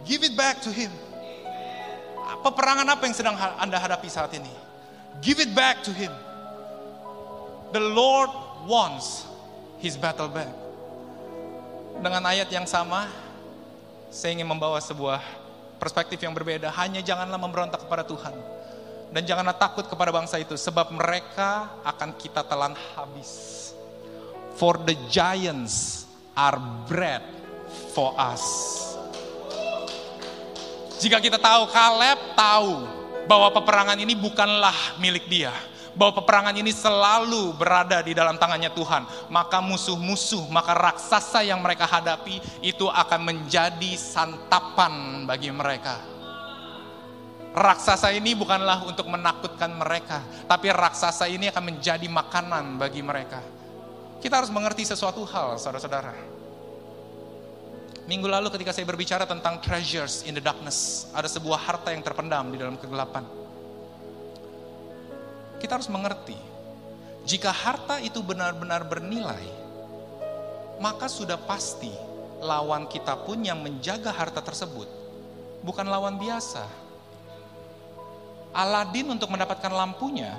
[0.06, 0.94] Give it back to Him.
[2.46, 4.54] Peperangan apa yang sedang Anda hadapi saat ini?
[5.26, 6.14] Give it back to Him.
[7.74, 8.30] The Lord
[8.70, 9.26] wants
[9.82, 10.54] His battle back.
[11.98, 13.10] Dengan ayat yang sama,
[14.14, 15.18] saya ingin membawa sebuah
[15.82, 16.70] perspektif yang berbeda.
[16.78, 18.38] Hanya janganlah memberontak kepada Tuhan.
[19.12, 23.60] Dan janganlah takut kepada bangsa itu, sebab mereka akan kita telan habis.
[24.56, 26.56] For the giants are
[26.88, 27.24] bread
[27.92, 28.44] for us.
[31.04, 32.88] Jika kita tahu, Kaleb tahu
[33.28, 35.52] bahwa peperangan ini bukanlah milik dia
[35.96, 41.84] bahwa peperangan ini selalu berada di dalam tangannya Tuhan, maka musuh-musuh, maka raksasa yang mereka
[41.84, 46.00] hadapi itu akan menjadi santapan bagi mereka.
[47.52, 53.44] Raksasa ini bukanlah untuk menakutkan mereka, tapi raksasa ini akan menjadi makanan bagi mereka.
[54.24, 56.16] Kita harus mengerti sesuatu hal, saudara-saudara.
[58.08, 62.56] Minggu lalu ketika saya berbicara tentang treasures in the darkness, ada sebuah harta yang terpendam
[62.56, 63.42] di dalam kegelapan
[65.62, 66.34] kita harus mengerti,
[67.30, 69.46] jika harta itu benar-benar bernilai,
[70.82, 71.94] maka sudah pasti
[72.42, 74.90] lawan kita pun yang menjaga harta tersebut
[75.62, 76.66] bukan lawan biasa.
[78.52, 80.36] Aladin untuk mendapatkan lampunya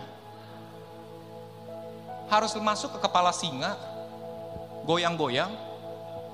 [2.29, 3.77] harus masuk ke kepala singa,
[4.89, 5.53] goyang-goyang,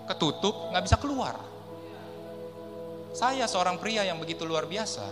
[0.07, 1.35] ketutup, nggak bisa keluar.
[3.15, 5.07] Saya seorang pria yang begitu luar biasa,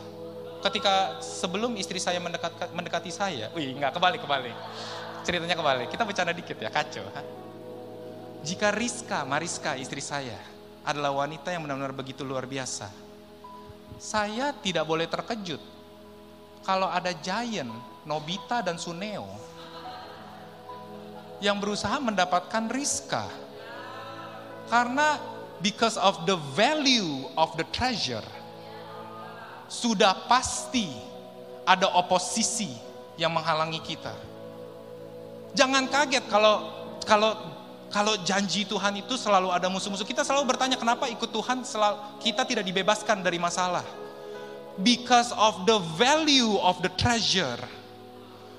[0.62, 4.56] ketika sebelum istri saya mendekat, mendekati saya, wih nggak kebalik kebalik,
[5.26, 5.88] ceritanya kebalik.
[5.90, 7.02] Kita bercanda dikit ya, kacau.
[7.14, 7.22] Ha?
[8.46, 10.38] Jika Rizka, Mariska istri saya
[10.86, 12.90] adalah wanita yang benar-benar begitu luar biasa,
[13.98, 15.75] saya tidak boleh terkejut
[16.66, 17.70] kalau ada giant,
[18.02, 19.30] Nobita dan Suneo
[21.38, 23.30] yang berusaha mendapatkan Rizka.
[24.66, 25.22] Karena
[25.62, 28.26] because of the value of the treasure,
[29.70, 30.90] sudah pasti
[31.62, 32.74] ada oposisi
[33.14, 34.14] yang menghalangi kita.
[35.54, 36.66] Jangan kaget kalau
[37.06, 37.32] kalau
[37.94, 40.02] kalau janji Tuhan itu selalu ada musuh-musuh.
[40.02, 43.86] Kita selalu bertanya kenapa ikut Tuhan selalu kita tidak dibebaskan dari masalah.
[44.76, 47.56] Because of the value of the treasure.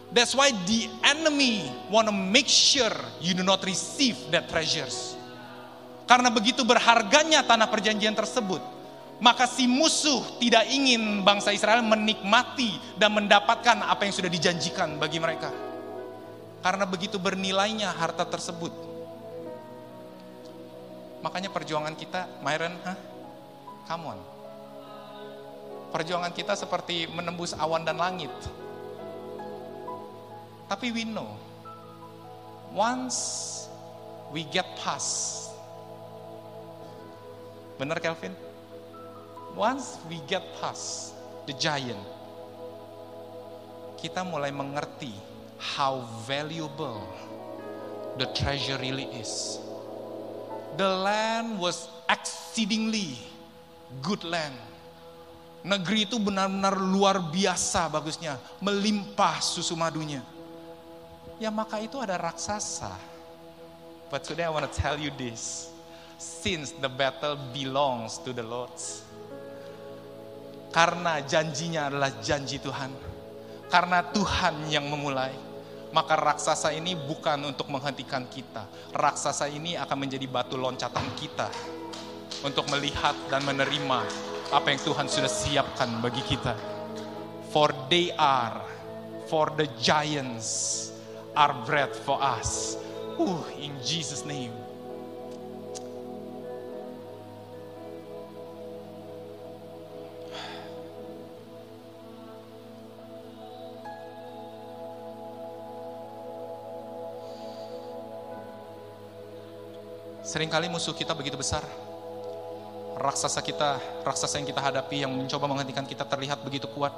[0.10, 5.14] That's why the enemy want to make sure you do not receive that treasures.
[6.08, 8.64] Karena begitu berharganya tanah perjanjian tersebut,
[9.20, 15.20] maka si musuh tidak ingin bangsa Israel menikmati dan mendapatkan apa yang sudah dijanjikan bagi
[15.20, 15.52] mereka.
[16.64, 18.72] Karena begitu bernilainya harta tersebut.
[21.20, 22.98] Makanya perjuangan kita, Myron, huh?
[23.90, 24.37] come on.
[25.88, 28.32] Perjuangan kita seperti menembus awan dan langit.
[30.68, 31.32] Tapi we know,
[32.76, 33.56] once
[34.36, 35.48] we get past,
[37.80, 38.36] benar Kelvin?
[39.56, 41.16] Once we get past
[41.48, 42.04] the giant,
[43.96, 45.16] kita mulai mengerti
[45.56, 47.00] how valuable
[48.20, 49.58] the treasure really is.
[50.76, 53.18] The land was exceedingly
[54.04, 54.67] good land.
[55.66, 60.22] Negeri itu benar-benar luar biasa bagusnya, melimpah susu madunya.
[61.38, 62.94] Ya maka itu ada raksasa.
[64.08, 65.70] But today I want to tell you this.
[66.18, 69.06] Since the battle belongs to the Lord's,
[70.72, 72.92] karena janjinya adalah janji Tuhan.
[73.68, 75.34] Karena Tuhan yang memulai.
[75.90, 78.68] Maka raksasa ini bukan untuk menghentikan kita.
[78.92, 81.48] Raksasa ini akan menjadi batu loncatan kita.
[82.44, 84.00] Untuk melihat dan menerima
[84.48, 86.56] apa yang Tuhan sudah siapkan bagi kita.
[87.52, 88.64] For they are,
[89.28, 90.92] for the giants
[91.36, 92.80] are bred for us.
[93.18, 94.54] Uh, in Jesus name.
[110.28, 111.64] Seringkali musuh kita begitu besar.
[112.98, 116.90] Raksasa kita, raksasa yang kita hadapi yang mencoba menghentikan kita terlihat begitu kuat.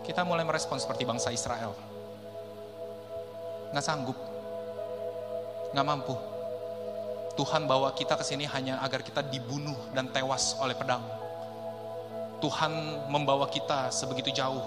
[0.00, 1.76] Kita mulai merespon seperti bangsa Israel.
[3.76, 4.16] Nggak sanggup.
[5.76, 6.16] Nggak mampu.
[7.36, 11.04] Tuhan bawa kita ke sini hanya agar kita dibunuh dan tewas oleh pedang.
[12.40, 12.72] Tuhan
[13.12, 14.64] membawa kita sebegitu jauh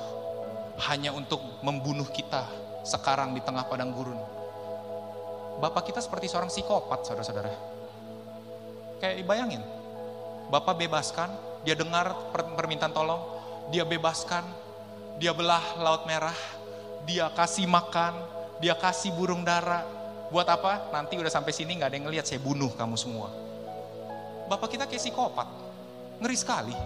[0.90, 2.46] hanya untuk membunuh kita
[2.86, 4.45] sekarang di tengah padang gurun.
[5.56, 7.52] Bapak kita seperti seorang psikopat, saudara-saudara.
[9.00, 9.64] Kayak bayangin,
[10.52, 11.32] Bapak bebaskan,
[11.64, 13.24] dia dengar permintaan tolong,
[13.72, 14.44] dia bebaskan,
[15.18, 16.36] dia belah laut merah,
[17.08, 18.14] dia kasih makan,
[18.60, 19.82] dia kasih burung dara.
[20.30, 20.92] Buat apa?
[20.92, 23.32] Nanti udah sampai sini nggak ada yang ngeliat saya bunuh kamu semua.
[24.46, 25.48] Bapak kita kayak psikopat,
[26.22, 26.78] ngeri sekali.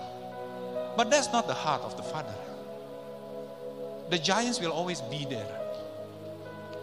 [0.96, 2.36] But that's not the heart of the Father.
[4.10, 5.48] The giants will always be there.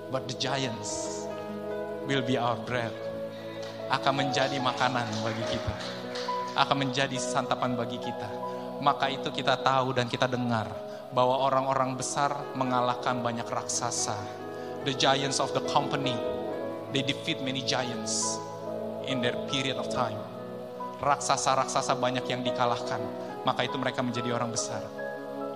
[0.09, 1.26] But the giants
[2.07, 2.95] will be our bread.
[3.91, 5.75] Akan menjadi makanan bagi kita.
[6.55, 8.31] Akan menjadi santapan bagi kita.
[8.79, 10.71] Maka itu kita tahu dan kita dengar
[11.11, 14.17] bahwa orang-orang besar mengalahkan banyak raksasa.
[14.87, 16.15] The giants of the company,
[16.95, 18.39] they defeat many giants
[19.11, 20.19] in their period of time.
[21.03, 23.03] Raksasa-raksasa banyak yang dikalahkan,
[23.43, 24.83] maka itu mereka menjadi orang besar.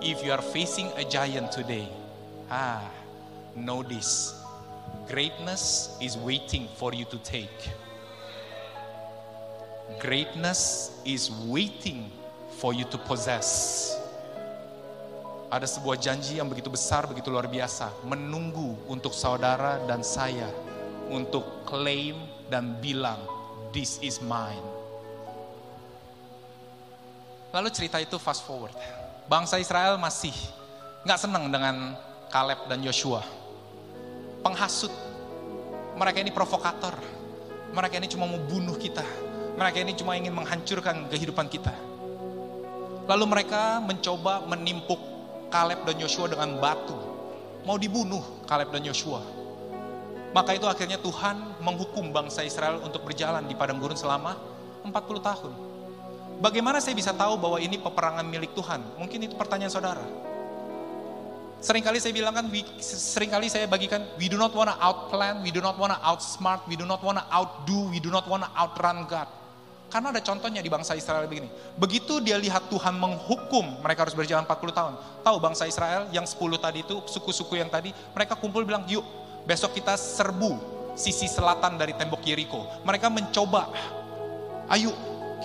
[0.03, 1.87] If you are facing a giant today,
[2.49, 2.83] ah,
[3.55, 4.40] know this,
[5.11, 7.71] greatness is waiting for you to take.
[9.99, 12.07] Greatness is waiting
[12.63, 13.91] for you to possess.
[15.51, 20.47] Ada sebuah janji yang begitu besar, begitu luar biasa, menunggu untuk saudara dan saya
[21.11, 22.15] untuk claim
[22.47, 23.19] dan bilang,
[23.75, 24.63] "This is mine."
[27.51, 28.71] Lalu cerita itu fast forward.
[29.27, 30.31] Bangsa Israel masih
[31.03, 31.99] nggak senang dengan
[32.31, 33.40] Kaleb dan Joshua.
[34.41, 34.93] Penghasut.
[35.97, 36.97] Mereka ini provokator.
[37.71, 39.05] Mereka ini cuma mau bunuh kita.
[39.55, 41.71] Mereka ini cuma ingin menghancurkan kehidupan kita.
[43.05, 44.97] Lalu mereka mencoba menimpuk
[45.53, 46.95] Kaleb dan Joshua dengan batu.
[47.67, 49.21] Mau dibunuh Kaleb dan Joshua.
[50.31, 54.39] Maka itu akhirnya Tuhan menghukum bangsa Israel untuk berjalan di padang gurun selama
[54.87, 55.51] 40 tahun.
[56.39, 58.81] Bagaimana saya bisa tahu bahwa ini peperangan milik Tuhan?
[58.97, 60.01] Mungkin itu pertanyaan saudara.
[61.61, 65.53] Seringkali saya bilang kan, we, sering kali saya bagikan, we do not wanna outplan, we
[65.53, 69.29] do not wanna outsmart, we do not wanna outdo, we do not wanna outrun God.
[69.93, 71.51] Karena ada contohnya di bangsa Israel begini.
[71.77, 74.93] Begitu dia lihat Tuhan menghukum, mereka harus berjalan 40 tahun.
[75.21, 79.05] Tahu bangsa Israel yang 10 tadi itu, suku-suku yang tadi, mereka kumpul bilang, yuk
[79.45, 80.57] besok kita serbu
[80.97, 82.81] sisi selatan dari tembok Yeriko.
[82.87, 83.69] Mereka mencoba,
[84.71, 84.95] ayo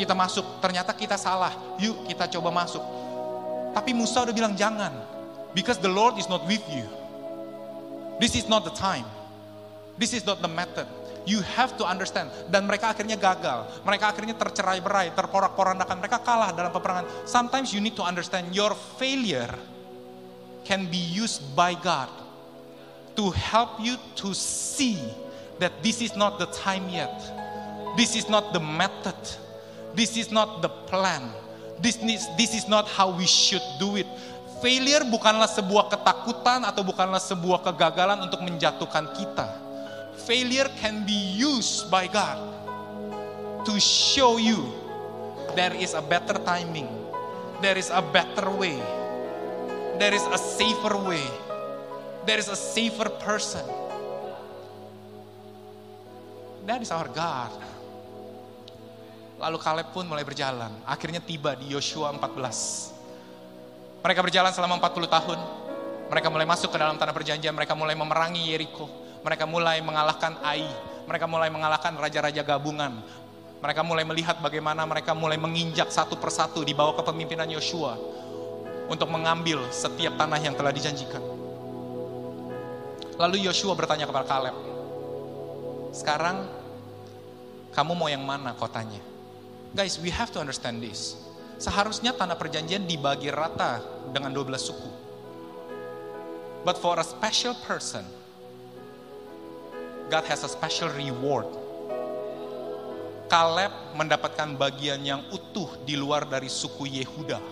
[0.00, 2.80] kita masuk, ternyata kita salah, yuk kita coba masuk.
[3.76, 5.15] Tapi Musa udah bilang jangan,
[5.54, 6.86] because the Lord is not with you.
[8.18, 9.04] This is not the time.
[9.98, 10.86] This is not the method.
[11.26, 12.30] You have to understand.
[12.48, 13.82] Dan mereka akhirnya gagal.
[13.82, 15.98] Mereka akhirnya tercerai berai, terporak-porandakan.
[15.98, 17.26] Mereka kalah dalam peperangan.
[17.26, 19.50] Sometimes you need to understand your failure
[20.62, 22.08] can be used by God
[23.18, 25.00] to help you to see
[25.58, 27.16] that this is not the time yet.
[27.96, 29.16] This is not the method.
[29.96, 31.32] This is not the plan.
[31.80, 34.06] This is, this is not how we should do it.
[34.64, 39.46] Failure bukanlah sebuah ketakutan atau bukanlah sebuah kegagalan untuk menjatuhkan kita.
[40.24, 42.40] Failure can be used by God
[43.68, 44.64] to show you
[45.52, 46.88] there is a better timing.
[47.60, 48.76] There is a better way.
[50.00, 51.24] There is a safer way.
[52.24, 53.64] There is a safer person.
[56.66, 57.52] That is our God.
[59.36, 60.72] Lalu Kaleb pun mulai berjalan.
[60.88, 62.95] Akhirnya tiba di Yosua 14.
[64.00, 65.38] Mereka berjalan selama 40 tahun.
[66.06, 67.52] Mereka mulai masuk ke dalam tanah perjanjian.
[67.52, 68.86] Mereka mulai memerangi Yeriko.
[69.22, 70.66] Mereka mulai mengalahkan Ai.
[71.06, 73.02] Mereka mulai mengalahkan raja-raja gabungan.
[73.62, 77.96] Mereka mulai melihat bagaimana mereka mulai menginjak satu persatu di bawah kepemimpinan Yosua
[78.86, 81.24] untuk mengambil setiap tanah yang telah dijanjikan.
[83.16, 84.56] Lalu Yosua bertanya kepada Kaleb,
[85.96, 86.44] sekarang
[87.72, 89.00] kamu mau yang mana kotanya?
[89.72, 91.25] Guys, we have to understand this.
[91.56, 93.80] Seharusnya tanah perjanjian dibagi rata
[94.12, 94.90] dengan 12 suku.
[96.66, 98.04] But for a special person,
[100.10, 101.46] God has a special reward.
[103.26, 107.42] Kaleb mendapatkan bagian yang utuh di luar dari suku Yehuda.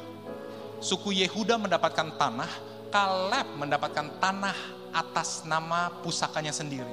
[0.79, 2.51] Suku Yehuda mendapatkan tanah,
[2.95, 4.55] Kaleb mendapatkan tanah
[4.95, 6.91] atas nama pusakanya sendiri.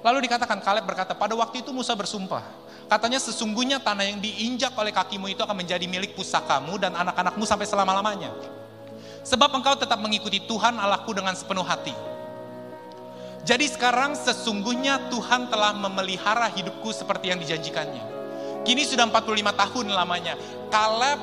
[0.00, 2.40] Lalu dikatakan Kaleb berkata, pada waktu itu Musa bersumpah.
[2.90, 7.62] Katanya sesungguhnya tanah yang diinjak oleh kakimu itu akan menjadi milik pusakamu dan anak-anakmu sampai
[7.62, 8.34] selama-lamanya.
[9.22, 11.94] Sebab engkau tetap mengikuti Tuhan Allahku dengan sepenuh hati.
[13.46, 18.02] Jadi sekarang sesungguhnya Tuhan telah memelihara hidupku seperti yang dijanjikannya.
[18.66, 20.34] Kini sudah 45 tahun lamanya.
[20.68, 21.20] Kaleb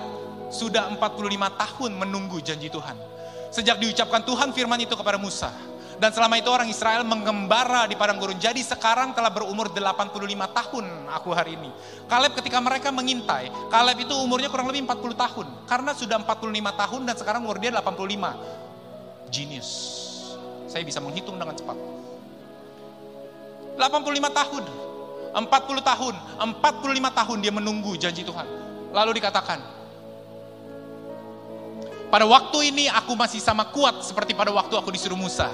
[0.47, 2.95] sudah 45 tahun menunggu janji Tuhan.
[3.51, 5.51] Sejak diucapkan Tuhan firman itu kepada Musa.
[5.97, 8.37] Dan selama itu orang Israel mengembara di padang gurun.
[8.37, 11.73] Jadi sekarang telah berumur 85 tahun aku hari ini.
[12.05, 15.47] Kaleb ketika mereka mengintai, Kaleb itu umurnya kurang lebih 40 tahun.
[15.65, 19.33] Karena sudah 45 tahun dan sekarang umur dia 85.
[19.33, 19.69] Genius.
[20.69, 21.77] Saya bisa menghitung dengan cepat.
[23.77, 24.63] 85 tahun,
[25.33, 26.15] 40 tahun,
[26.61, 28.45] 45 tahun dia menunggu janji Tuhan.
[28.93, 29.61] Lalu dikatakan,
[32.09, 35.49] pada waktu ini aku masih sama kuat seperti pada waktu aku disuruh Musa.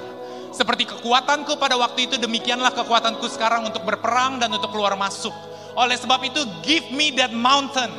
[0.54, 5.34] Seperti kekuatanku pada waktu itu, demikianlah kekuatanku sekarang untuk berperang dan untuk keluar masuk.
[5.74, 7.90] Oleh sebab itu, give me that mountain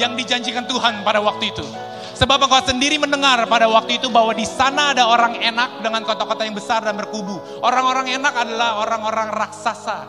[0.00, 1.64] yang dijanjikan Tuhan pada waktu itu.
[2.12, 6.44] Sebab engkau sendiri mendengar pada waktu itu bahwa di sana ada orang enak dengan kota-kota
[6.44, 7.40] yang besar dan berkubu.
[7.60, 10.08] Orang-orang enak adalah orang-orang raksasa.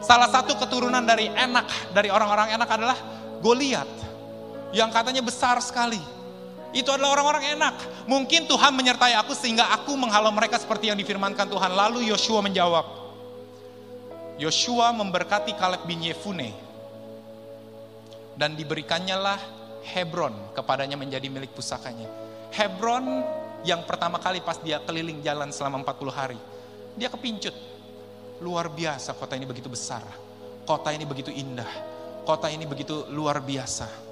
[0.00, 2.96] Salah satu keturunan dari enak, dari orang-orang enak adalah
[3.44, 3.88] Goliat.
[4.72, 6.17] Yang katanya besar sekali.
[6.76, 7.74] Itu adalah orang-orang enak.
[8.04, 11.72] Mungkin Tuhan menyertai aku sehingga aku menghalau mereka seperti yang difirmankan Tuhan.
[11.72, 12.84] Lalu Yosua menjawab.
[14.36, 16.52] Yosua memberkati Kaleb bin Yefune.
[18.38, 19.40] Dan diberikannya lah
[19.82, 22.06] Hebron kepadanya menjadi milik pusakanya.
[22.52, 23.24] Hebron
[23.66, 26.40] yang pertama kali pas dia keliling jalan selama 40 hari.
[26.94, 27.56] Dia kepincut.
[28.38, 30.04] Luar biasa kota ini begitu besar.
[30.62, 31.66] Kota ini begitu indah.
[32.22, 34.07] Kota ini begitu luar biasa.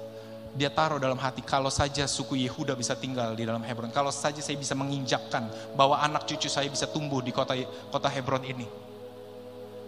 [0.57, 3.93] Dia taruh dalam hati, kalau saja suku Yehuda bisa tinggal di dalam Hebron.
[3.93, 5.45] Kalau saja saya bisa menginjakkan
[5.77, 7.53] bahwa anak cucu saya bisa tumbuh di kota
[7.93, 8.65] kota Hebron ini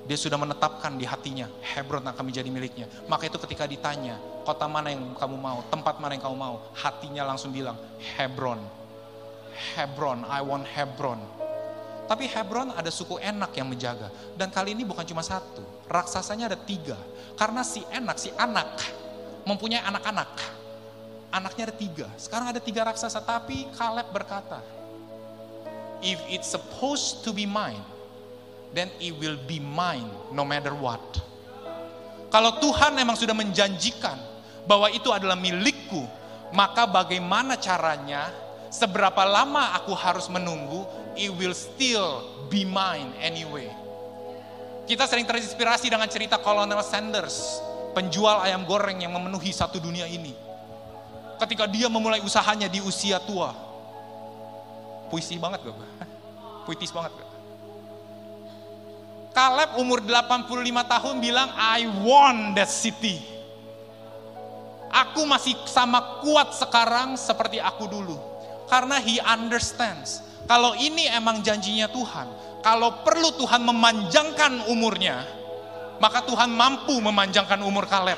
[0.09, 2.89] dia sudah menetapkan di hatinya, Hebron akan menjadi miliknya.
[3.05, 7.29] Maka itu ketika ditanya, kota mana yang kamu mau, tempat mana yang kamu mau, hatinya
[7.29, 7.77] langsung bilang,
[8.17, 8.57] Hebron.
[9.77, 11.21] Hebron, I want Hebron.
[12.09, 14.09] Tapi Hebron ada suku enak yang menjaga.
[14.33, 16.97] Dan kali ini bukan cuma satu, raksasanya ada tiga.
[17.37, 18.81] Karena si enak, si anak,
[19.45, 20.57] mempunyai anak-anak.
[21.29, 22.07] Anaknya ada tiga.
[22.17, 24.61] Sekarang ada tiga raksasa, tapi Kaleb berkata,
[26.01, 27.83] If it's supposed to be mine,
[28.73, 31.01] then it will be mine no matter what.
[32.29, 34.15] Kalau Tuhan memang sudah menjanjikan
[34.69, 36.05] bahwa itu adalah milikku,
[36.53, 38.29] maka bagaimana caranya,
[38.69, 40.85] seberapa lama aku harus menunggu,
[41.17, 43.69] it will still be mine anyway.
[44.85, 47.61] Kita sering terinspirasi dengan cerita Colonel Sanders,
[47.93, 50.48] penjual ayam goreng yang memenuhi satu dunia ini.
[51.39, 53.55] Ketika dia memulai usahanya di usia tua.
[55.07, 55.75] Puisi banget gak?
[56.67, 57.29] Puitis banget gak?
[59.33, 60.51] Kaleb umur 85
[60.83, 63.23] tahun bilang, I want that city.
[64.89, 68.17] Aku masih sama kuat sekarang seperti aku dulu.
[68.67, 70.25] Karena he understands.
[70.49, 72.27] Kalau ini emang janjinya Tuhan.
[72.65, 75.23] Kalau perlu Tuhan memanjangkan umurnya.
[76.01, 78.17] Maka Tuhan mampu memanjangkan umur Kaleb.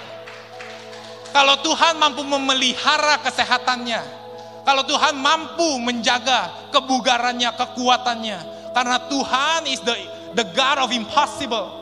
[1.31, 4.21] Kalau Tuhan mampu memelihara kesehatannya.
[4.61, 8.39] Kalau Tuhan mampu menjaga kebugarannya, kekuatannya.
[8.75, 9.95] Karena Tuhan is the
[10.35, 11.81] the God of impossible.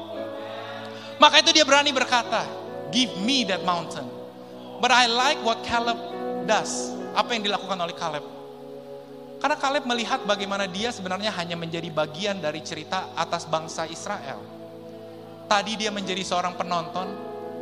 [1.20, 2.48] Maka itu dia berani berkata,
[2.96, 4.08] give me that mountain.
[4.80, 6.00] But I like what Caleb
[6.48, 6.96] does.
[7.12, 8.24] Apa yang dilakukan oleh Caleb?
[9.40, 14.40] Karena Caleb melihat bagaimana dia sebenarnya hanya menjadi bagian dari cerita atas bangsa Israel.
[15.52, 17.08] Tadi dia menjadi seorang penonton,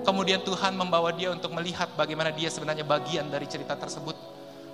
[0.07, 4.15] kemudian Tuhan membawa dia untuk melihat bagaimana dia sebenarnya bagian dari cerita tersebut.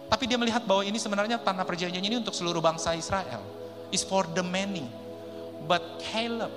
[0.05, 3.41] Tapi dia melihat bahwa ini sebenarnya tanah perjanjian ini untuk seluruh bangsa Israel.
[3.89, 4.85] Is for the many.
[5.65, 6.53] But Caleb,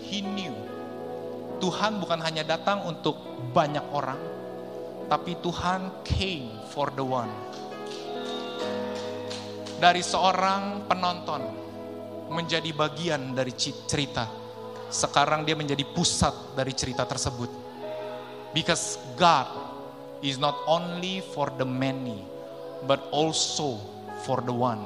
[0.00, 0.56] he knew
[1.60, 3.20] Tuhan bukan hanya datang untuk
[3.52, 4.20] banyak orang,
[5.12, 7.28] tapi Tuhan came for the one.
[9.76, 11.42] Dari seorang penonton
[12.32, 14.47] menjadi bagian dari cerita.
[14.88, 17.52] Sekarang dia menjadi pusat dari cerita tersebut.
[18.56, 19.48] Because God
[20.24, 22.24] is not only for the many,
[22.88, 23.76] but also
[24.24, 24.80] for the one.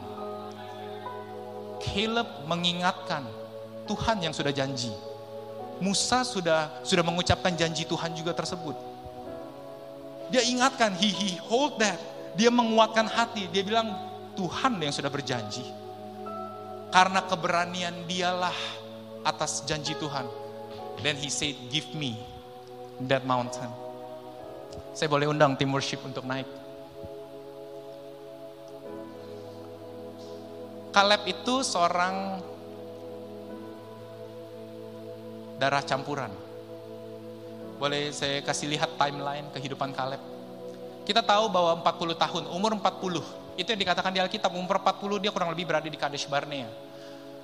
[1.83, 3.27] Caleb mengingatkan
[3.87, 4.91] Tuhan yang sudah janji.
[5.83, 8.75] Musa sudah sudah mengucapkan janji Tuhan juga tersebut.
[10.31, 11.99] Dia ingatkan, he, he hold that.
[12.39, 13.51] Dia menguatkan hati.
[13.53, 13.93] Dia bilang,
[14.33, 15.67] Tuhan yang sudah berjanji.
[16.89, 18.55] Karena keberanian dialah
[19.23, 20.27] atas janji Tuhan.
[21.03, 22.19] Then he said, give me
[23.07, 23.71] that mountain.
[24.93, 26.47] Saya boleh undang tim worship untuk naik.
[30.93, 32.45] Kaleb itu seorang
[35.57, 36.29] darah campuran.
[37.81, 40.21] Boleh saya kasih lihat timeline kehidupan Kaleb.
[41.03, 45.33] Kita tahu bahwa 40 tahun, umur 40, itu yang dikatakan di Alkitab, umur 40 dia
[45.35, 46.69] kurang lebih berada di Kadesh Barnea.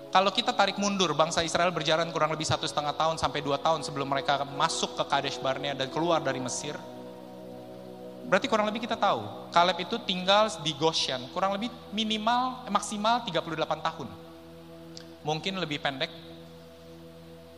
[0.08, 3.84] Kalau kita tarik mundur, bangsa Israel berjalan kurang lebih satu setengah tahun sampai dua tahun
[3.84, 6.72] sebelum mereka masuk ke Kadesh Barnea dan keluar dari Mesir.
[8.24, 13.24] Berarti kurang lebih kita tahu, Kaleb itu tinggal di Goshen, kurang lebih minimal, eh, maksimal
[13.24, 14.08] 38 tahun.
[15.24, 16.12] Mungkin lebih pendek,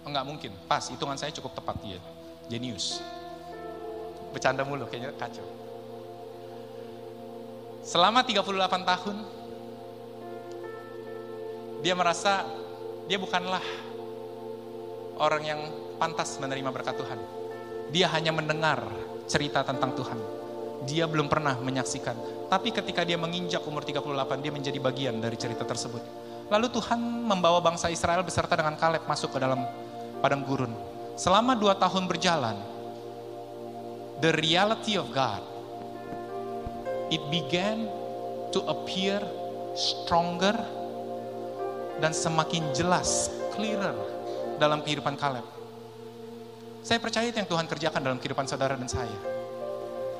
[0.02, 1.98] enggak mungkin, pas, hitungan saya cukup tepat ya,
[2.50, 3.02] jenius.
[4.30, 5.46] Bercanda mulu, kayaknya kacau.
[7.82, 9.16] Selama 38 tahun,
[11.80, 12.44] dia merasa
[13.08, 13.64] dia bukanlah
[15.20, 15.60] orang yang
[16.00, 17.20] pantas menerima berkat Tuhan.
[17.90, 18.80] Dia hanya mendengar
[19.26, 20.18] cerita tentang Tuhan.
[20.88, 22.16] Dia belum pernah menyaksikan.
[22.48, 26.00] Tapi ketika dia menginjak umur 38, dia menjadi bagian dari cerita tersebut.
[26.50, 29.62] Lalu Tuhan membawa bangsa Israel beserta dengan Kaleb masuk ke dalam
[30.18, 30.72] padang gurun.
[31.14, 32.56] Selama dua tahun berjalan,
[34.24, 35.44] the reality of God,
[37.12, 37.86] it began
[38.50, 39.20] to appear
[39.76, 40.56] stronger
[42.00, 43.94] dan semakin jelas, clearer
[44.56, 45.44] dalam kehidupan Kaleb.
[46.80, 49.20] Saya percaya itu yang Tuhan kerjakan dalam kehidupan saudara dan saya.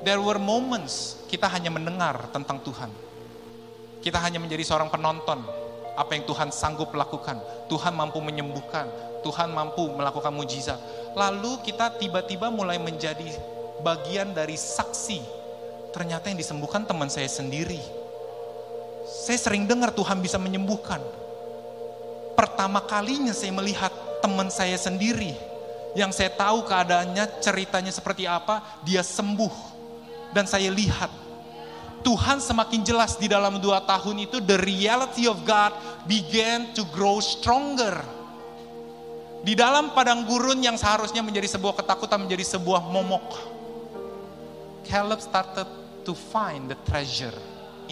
[0.05, 2.93] There were moments kita hanya mendengar tentang Tuhan.
[4.01, 5.41] Kita hanya menjadi seorang penonton
[5.97, 7.41] apa yang Tuhan sanggup lakukan.
[7.69, 8.89] Tuhan mampu menyembuhkan,
[9.25, 10.81] Tuhan mampu melakukan mujizat.
[11.17, 13.29] Lalu kita tiba-tiba mulai menjadi
[13.85, 15.21] bagian dari saksi.
[15.93, 17.81] Ternyata yang disembuhkan teman saya sendiri.
[19.05, 21.03] Saya sering dengar Tuhan bisa menyembuhkan
[22.41, 23.93] pertama kalinya saya melihat
[24.25, 25.37] teman saya sendiri
[25.93, 29.77] yang saya tahu keadaannya, ceritanya seperti apa, dia sembuh.
[30.33, 31.13] Dan saya lihat
[32.01, 35.77] Tuhan semakin jelas di dalam dua tahun itu the reality of God
[36.09, 38.01] began to grow stronger.
[39.45, 43.29] Di dalam padang gurun yang seharusnya menjadi sebuah ketakutan menjadi sebuah momok.
[44.89, 45.69] Caleb started
[46.09, 47.37] to find the treasure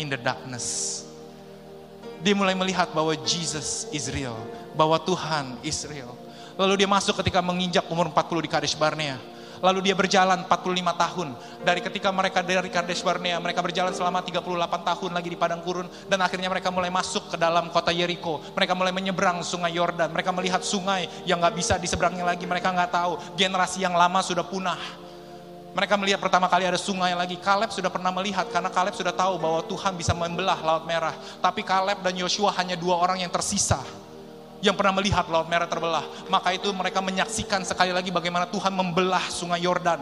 [0.01, 1.08] in the darkness
[2.23, 4.37] dia mulai melihat bahwa Jesus is real,
[4.75, 6.15] bahwa Tuhan is real.
[6.59, 9.19] Lalu dia masuk ketika menginjak umur 40 di Kadesh Barnea.
[9.59, 11.29] Lalu dia berjalan 45 tahun.
[11.67, 14.43] Dari ketika mereka dari Kadesh Barnea, mereka berjalan selama 38
[14.87, 15.91] tahun lagi di padang gurun.
[16.07, 18.39] Dan akhirnya mereka mulai masuk ke dalam kota Yeriko.
[18.55, 20.15] Mereka mulai menyeberang sungai Yordan.
[20.15, 22.47] Mereka melihat sungai yang gak bisa diseberangnya lagi.
[22.47, 25.08] Mereka gak tahu generasi yang lama sudah punah
[25.77, 27.37] mereka melihat pertama kali ada sungai lagi.
[27.37, 31.13] Kaleb sudah pernah melihat karena Kaleb sudah tahu bahwa Tuhan bisa membelah Laut Merah.
[31.45, 33.85] Tapi Kaleb dan Yosua hanya dua orang yang tersisa
[34.59, 36.05] yang pernah melihat Laut Merah terbelah.
[36.33, 40.01] Maka itu mereka menyaksikan sekali lagi bagaimana Tuhan membelah sungai Yordan.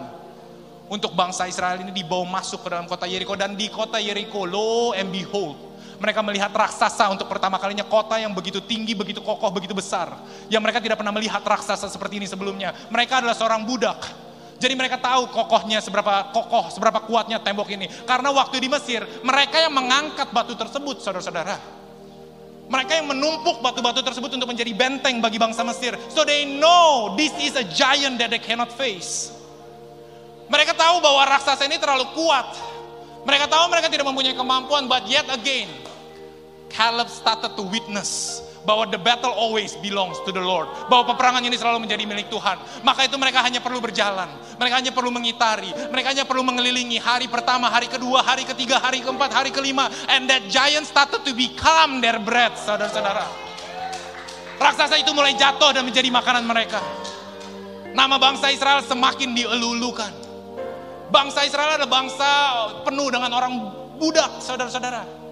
[0.87, 3.35] Untuk bangsa Israel ini dibawa masuk ke dalam kota Yeriko.
[3.35, 5.59] Dan di kota Yeriko, lo and behold,
[5.99, 10.15] mereka melihat raksasa untuk pertama kalinya kota yang begitu tinggi, begitu kokoh, begitu besar.
[10.47, 12.71] Yang mereka tidak pernah melihat raksasa seperti ini sebelumnya.
[12.87, 14.26] Mereka adalah seorang budak
[14.57, 17.87] jadi mereka tahu kokohnya seberapa kokoh, seberapa kuatnya tembok ini.
[18.09, 21.77] Karena waktu di Mesir, mereka yang mengangkat batu tersebut, saudara-saudara.
[22.67, 25.95] Mereka yang menumpuk batu-batu tersebut untuk menjadi benteng bagi bangsa Mesir.
[26.11, 29.31] So they know this is a giant that they cannot face.
[30.51, 32.59] Mereka tahu bahwa raksasa ini terlalu kuat.
[33.23, 35.67] Mereka tahu mereka tidak mempunyai kemampuan, but yet again,
[36.71, 40.67] Caleb started to witness bahwa the battle always belongs to the Lord.
[40.91, 42.59] Bahwa peperangan ini selalu menjadi milik Tuhan.
[42.83, 44.27] Maka itu mereka hanya perlu berjalan.
[44.59, 45.71] Mereka hanya perlu mengitari.
[45.71, 49.87] Mereka hanya perlu mengelilingi hari pertama, hari kedua, hari ketiga, hari keempat, hari kelima.
[50.11, 53.25] And that giant started to become their bread, saudara-saudara.
[54.59, 56.83] Raksasa itu mulai jatuh dan menjadi makanan mereka.
[57.95, 60.13] Nama bangsa Israel semakin dielulukan.
[61.07, 62.29] Bangsa Israel adalah bangsa
[62.83, 63.53] penuh dengan orang
[63.97, 65.26] budak, saudara-saudara.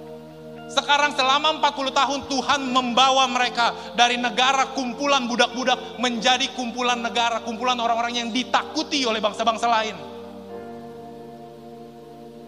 [0.65, 7.77] Sekarang selama 40 tahun Tuhan membawa mereka dari negara kumpulan budak-budak menjadi kumpulan negara, kumpulan
[7.77, 9.97] orang-orang yang ditakuti oleh bangsa-bangsa lain.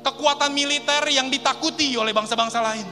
[0.00, 2.86] Kekuatan militer yang ditakuti oleh bangsa-bangsa lain.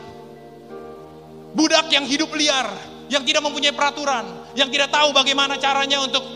[1.55, 2.69] Budak yang hidup liar,
[3.09, 4.27] yang tidak mempunyai peraturan,
[4.59, 6.27] yang tidak tahu bagaimana caranya untuk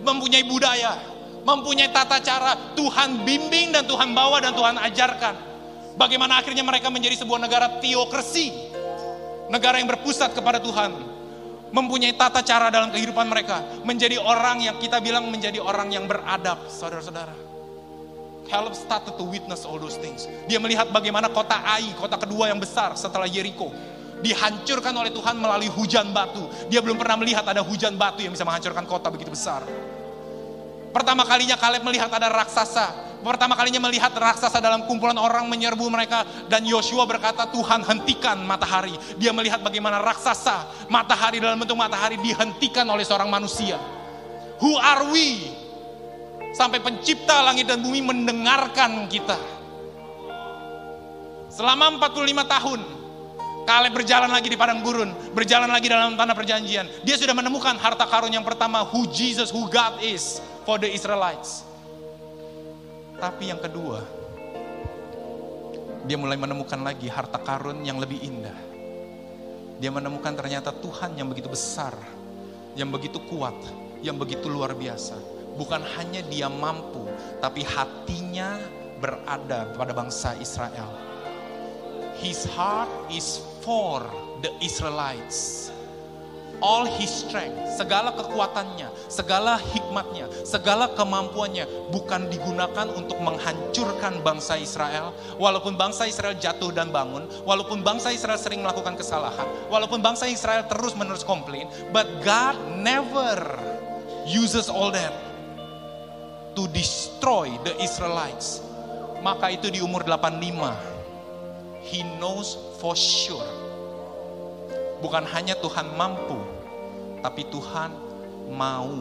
[0.00, 0.96] mempunyai budaya,
[1.44, 2.72] mempunyai tata cara.
[2.72, 5.51] Tuhan bimbing dan Tuhan bawa dan Tuhan ajarkan
[5.96, 8.72] Bagaimana akhirnya mereka menjadi sebuah negara teokrasi.
[9.52, 10.92] Negara yang berpusat kepada Tuhan.
[11.72, 13.60] Mempunyai tata cara dalam kehidupan mereka.
[13.84, 17.32] Menjadi orang yang kita bilang menjadi orang yang beradab, saudara-saudara.
[18.48, 20.28] Caleb started to witness all those things.
[20.44, 23.72] Dia melihat bagaimana kota Ai, kota kedua yang besar setelah Jericho,
[24.20, 26.44] dihancurkan oleh Tuhan melalui hujan batu.
[26.68, 29.64] Dia belum pernah melihat ada hujan batu yang bisa menghancurkan kota begitu besar.
[30.92, 36.26] Pertama kalinya Caleb melihat ada raksasa pertama kalinya melihat raksasa dalam kumpulan orang menyerbu mereka
[36.50, 38.92] dan Yosua berkata Tuhan hentikan matahari.
[39.16, 43.78] Dia melihat bagaimana raksasa matahari dalam bentuk matahari dihentikan oleh seorang manusia.
[44.58, 45.48] Who are we?
[46.52, 49.40] Sampai pencipta langit dan bumi mendengarkan kita.
[51.48, 52.80] Selama 45 tahun
[53.62, 56.90] Kaleb berjalan lagi di padang gurun, berjalan lagi dalam tanah perjanjian.
[57.06, 61.71] Dia sudah menemukan harta karun yang pertama, who Jesus, who God is for the Israelites.
[63.22, 64.02] Tapi yang kedua,
[66.02, 68.58] dia mulai menemukan lagi harta karun yang lebih indah.
[69.78, 71.94] Dia menemukan ternyata Tuhan yang begitu besar,
[72.74, 73.54] yang begitu kuat,
[74.02, 75.14] yang begitu luar biasa.
[75.54, 77.06] Bukan hanya dia mampu,
[77.38, 78.58] tapi hatinya
[78.98, 80.90] berada pada bangsa Israel.
[82.18, 84.02] His heart is for
[84.42, 85.70] the Israelites.
[86.62, 95.10] All his strength, segala kekuatannya, segala hikmatnya, segala kemampuannya bukan digunakan untuk menghancurkan bangsa Israel.
[95.42, 99.42] Walaupun bangsa Israel jatuh dan bangun, walaupun bangsa Israel sering melakukan kesalahan,
[99.74, 103.42] walaupun bangsa Israel terus menerus komplain, but God never
[104.30, 105.10] uses all that
[106.54, 108.62] to destroy the Israelites.
[109.18, 110.78] Maka itu di umur 85,
[111.82, 113.62] he knows for sure
[115.02, 116.38] bukan hanya Tuhan mampu,
[117.22, 117.90] tapi Tuhan
[118.50, 118.92] mau.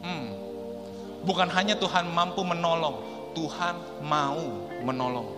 [0.00, 0.28] Hmm.
[1.26, 2.96] Bukan hanya Tuhan mampu menolong,
[3.36, 4.40] Tuhan mau
[4.80, 5.28] menolong.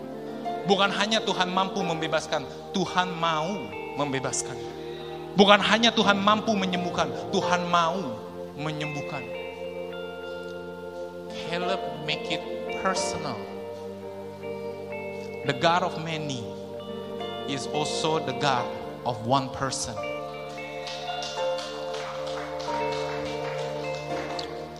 [0.62, 3.50] Bukan hanya Tuhan mampu membebaskan, Tuhan mau
[3.98, 4.54] membebaskan.
[5.34, 7.98] Bukan hanya Tuhan mampu menyembuhkan, Tuhan mau
[8.54, 9.24] menyembuhkan.
[11.50, 12.44] Caleb make it
[12.84, 13.40] personal.
[15.42, 16.46] The God of many
[17.50, 18.68] is also the God
[19.02, 20.11] of one person.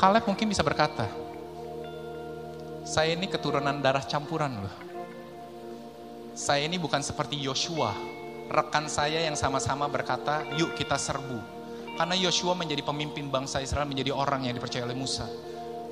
[0.03, 1.07] Kaleb mungkin bisa berkata,
[2.83, 4.75] saya ini keturunan darah campuran loh.
[6.35, 7.95] Saya ini bukan seperti Yosua,
[8.51, 11.39] rekan saya yang sama-sama berkata, yuk kita serbu.
[11.95, 15.23] Karena Yosua menjadi pemimpin bangsa Israel, menjadi orang yang dipercaya oleh Musa.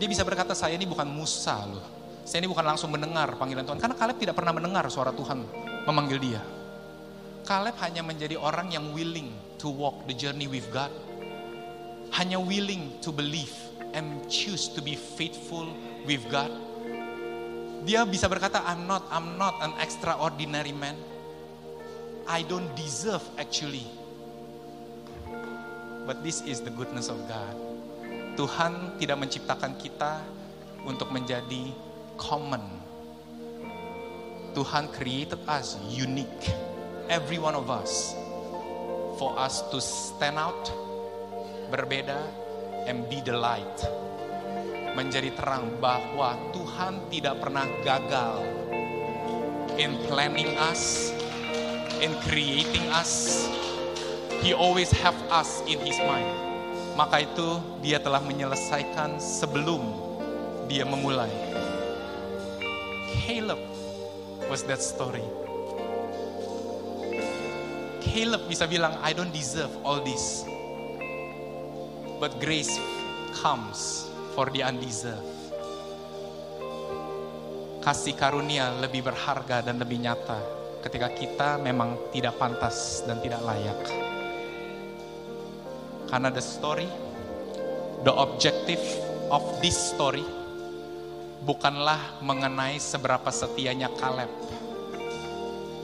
[0.02, 1.86] Dia bisa berkata, saya ini bukan Musa loh.
[2.26, 3.78] Saya ini bukan langsung mendengar panggilan Tuhan.
[3.78, 5.46] Karena Kaleb tidak pernah mendengar suara Tuhan
[5.86, 6.42] memanggil dia.
[7.46, 10.90] Kaleb hanya menjadi orang yang willing to walk the journey with God.
[12.10, 15.68] Hanya willing to believe and choose to be faithful
[16.06, 16.50] with God.
[17.88, 20.96] Dia bisa berkata, I'm not, I'm not an extraordinary man.
[22.28, 23.88] I don't deserve actually.
[26.04, 27.56] But this is the goodness of God.
[28.36, 30.22] Tuhan tidak menciptakan kita
[30.84, 31.72] untuk menjadi
[32.20, 32.62] common.
[34.52, 36.50] Tuhan created us unique
[37.10, 38.14] every one of us
[39.18, 40.70] for us to stand out,
[41.68, 42.18] berbeda,
[42.90, 43.86] and be the light.
[44.98, 48.42] Menjadi terang bahwa Tuhan tidak pernah gagal
[49.78, 51.14] in planning us,
[52.02, 53.46] in creating us.
[54.42, 56.34] He always have us in his mind.
[56.98, 59.86] Maka itu dia telah menyelesaikan sebelum
[60.66, 61.30] dia memulai.
[63.22, 63.62] Caleb
[64.50, 65.22] was that story.
[68.02, 70.49] Caleb bisa bilang, I don't deserve all this.
[72.20, 72.76] But grace
[73.40, 74.04] comes
[74.36, 75.24] for the undeserved.
[77.80, 80.36] Kasih karunia lebih berharga dan lebih nyata
[80.84, 83.80] ketika kita memang tidak pantas dan tidak layak.
[86.12, 86.84] Karena the story,
[88.04, 88.84] the objective
[89.32, 90.28] of this story
[91.40, 94.28] bukanlah mengenai seberapa setianya Caleb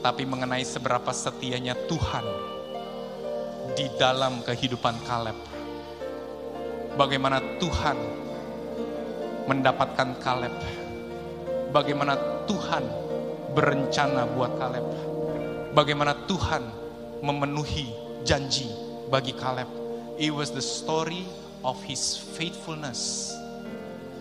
[0.05, 2.25] tapi mengenai seberapa setianya Tuhan
[3.73, 5.56] di dalam kehidupan Kaleb.
[6.97, 7.97] Bagaimana Tuhan
[9.45, 10.53] mendapatkan Kaleb.
[11.69, 12.17] Bagaimana
[12.49, 12.83] Tuhan
[13.53, 14.81] berencana buat Kaleb.
[15.77, 16.65] Bagaimana Tuhan
[17.21, 17.93] memenuhi
[18.25, 18.65] janji
[19.13, 19.69] bagi Kaleb.
[20.17, 21.29] It was the story
[21.61, 23.29] of his faithfulness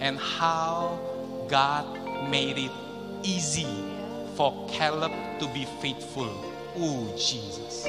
[0.05, 1.01] and how
[1.49, 1.89] God
[2.29, 2.75] made it
[3.25, 3.73] easy
[4.37, 6.29] for Caleb to be faithful.
[6.77, 7.89] Oh, Jesus.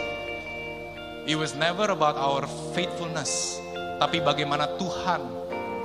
[1.27, 3.59] It was never about our faithfulness,
[3.97, 5.21] tapi bagaimana Tuhan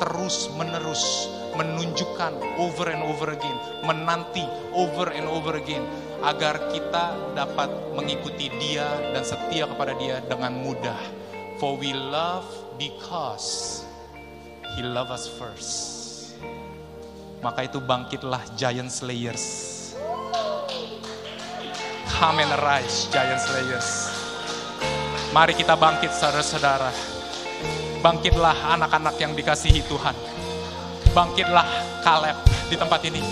[0.00, 3.54] terus menerus menunjukkan over and over again,
[3.84, 4.42] menanti
[4.72, 5.84] over and over again,
[6.24, 10.96] agar kita dapat mengikuti Dia dan setia kepada Dia dengan mudah.
[11.60, 12.48] For we love
[12.80, 13.82] because
[14.74, 16.00] He love us first.
[17.44, 19.72] Maka itu bangkitlah giant slayers
[22.22, 24.06] Come and arise, giant slayers.
[25.34, 27.11] Mari kita bangkit saudara-saudara.
[28.02, 30.10] Bangkitlah anak-anak yang dikasihi Tuhan.
[31.14, 31.62] Bangkitlah
[32.02, 32.34] Kaleb
[32.66, 33.22] di tempat ini.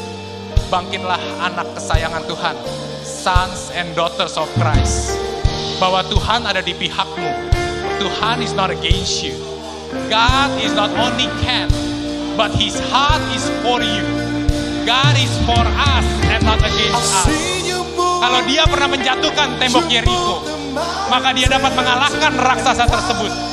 [0.70, 2.54] Bangkitlah anak kesayangan Tuhan.
[3.02, 5.18] Sons and daughters of Christ.
[5.82, 7.50] Bahwa Tuhan ada di pihakmu.
[7.98, 9.34] Tuhan is not against you.
[10.06, 11.66] God is not only can,
[12.38, 14.06] but his heart is for you.
[14.86, 17.26] God is for us and not against us.
[17.98, 20.46] Kalau dia pernah menjatuhkan tembok Yeriko,
[21.10, 23.49] maka dia dapat mengalahkan raksasa tersebut.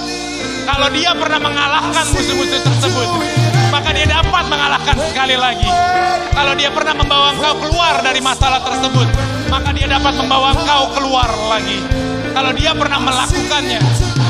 [0.68, 3.08] Kalau dia pernah mengalahkan musuh-musuh tersebut,
[3.72, 5.72] maka dia dapat mengalahkan sekali lagi.
[6.36, 9.08] Kalau dia pernah membawa engkau keluar dari masalah tersebut,
[9.48, 11.80] maka dia dapat membawa engkau keluar lagi.
[12.36, 13.80] Kalau dia pernah melakukannya,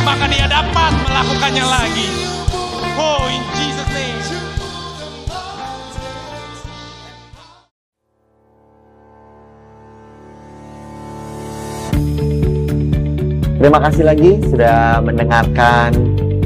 [0.05, 2.07] maka dia dapat melakukannya lagi.
[3.01, 4.21] Oh, in Jesus name.
[13.57, 16.16] Terima kasih lagi sudah mendengarkan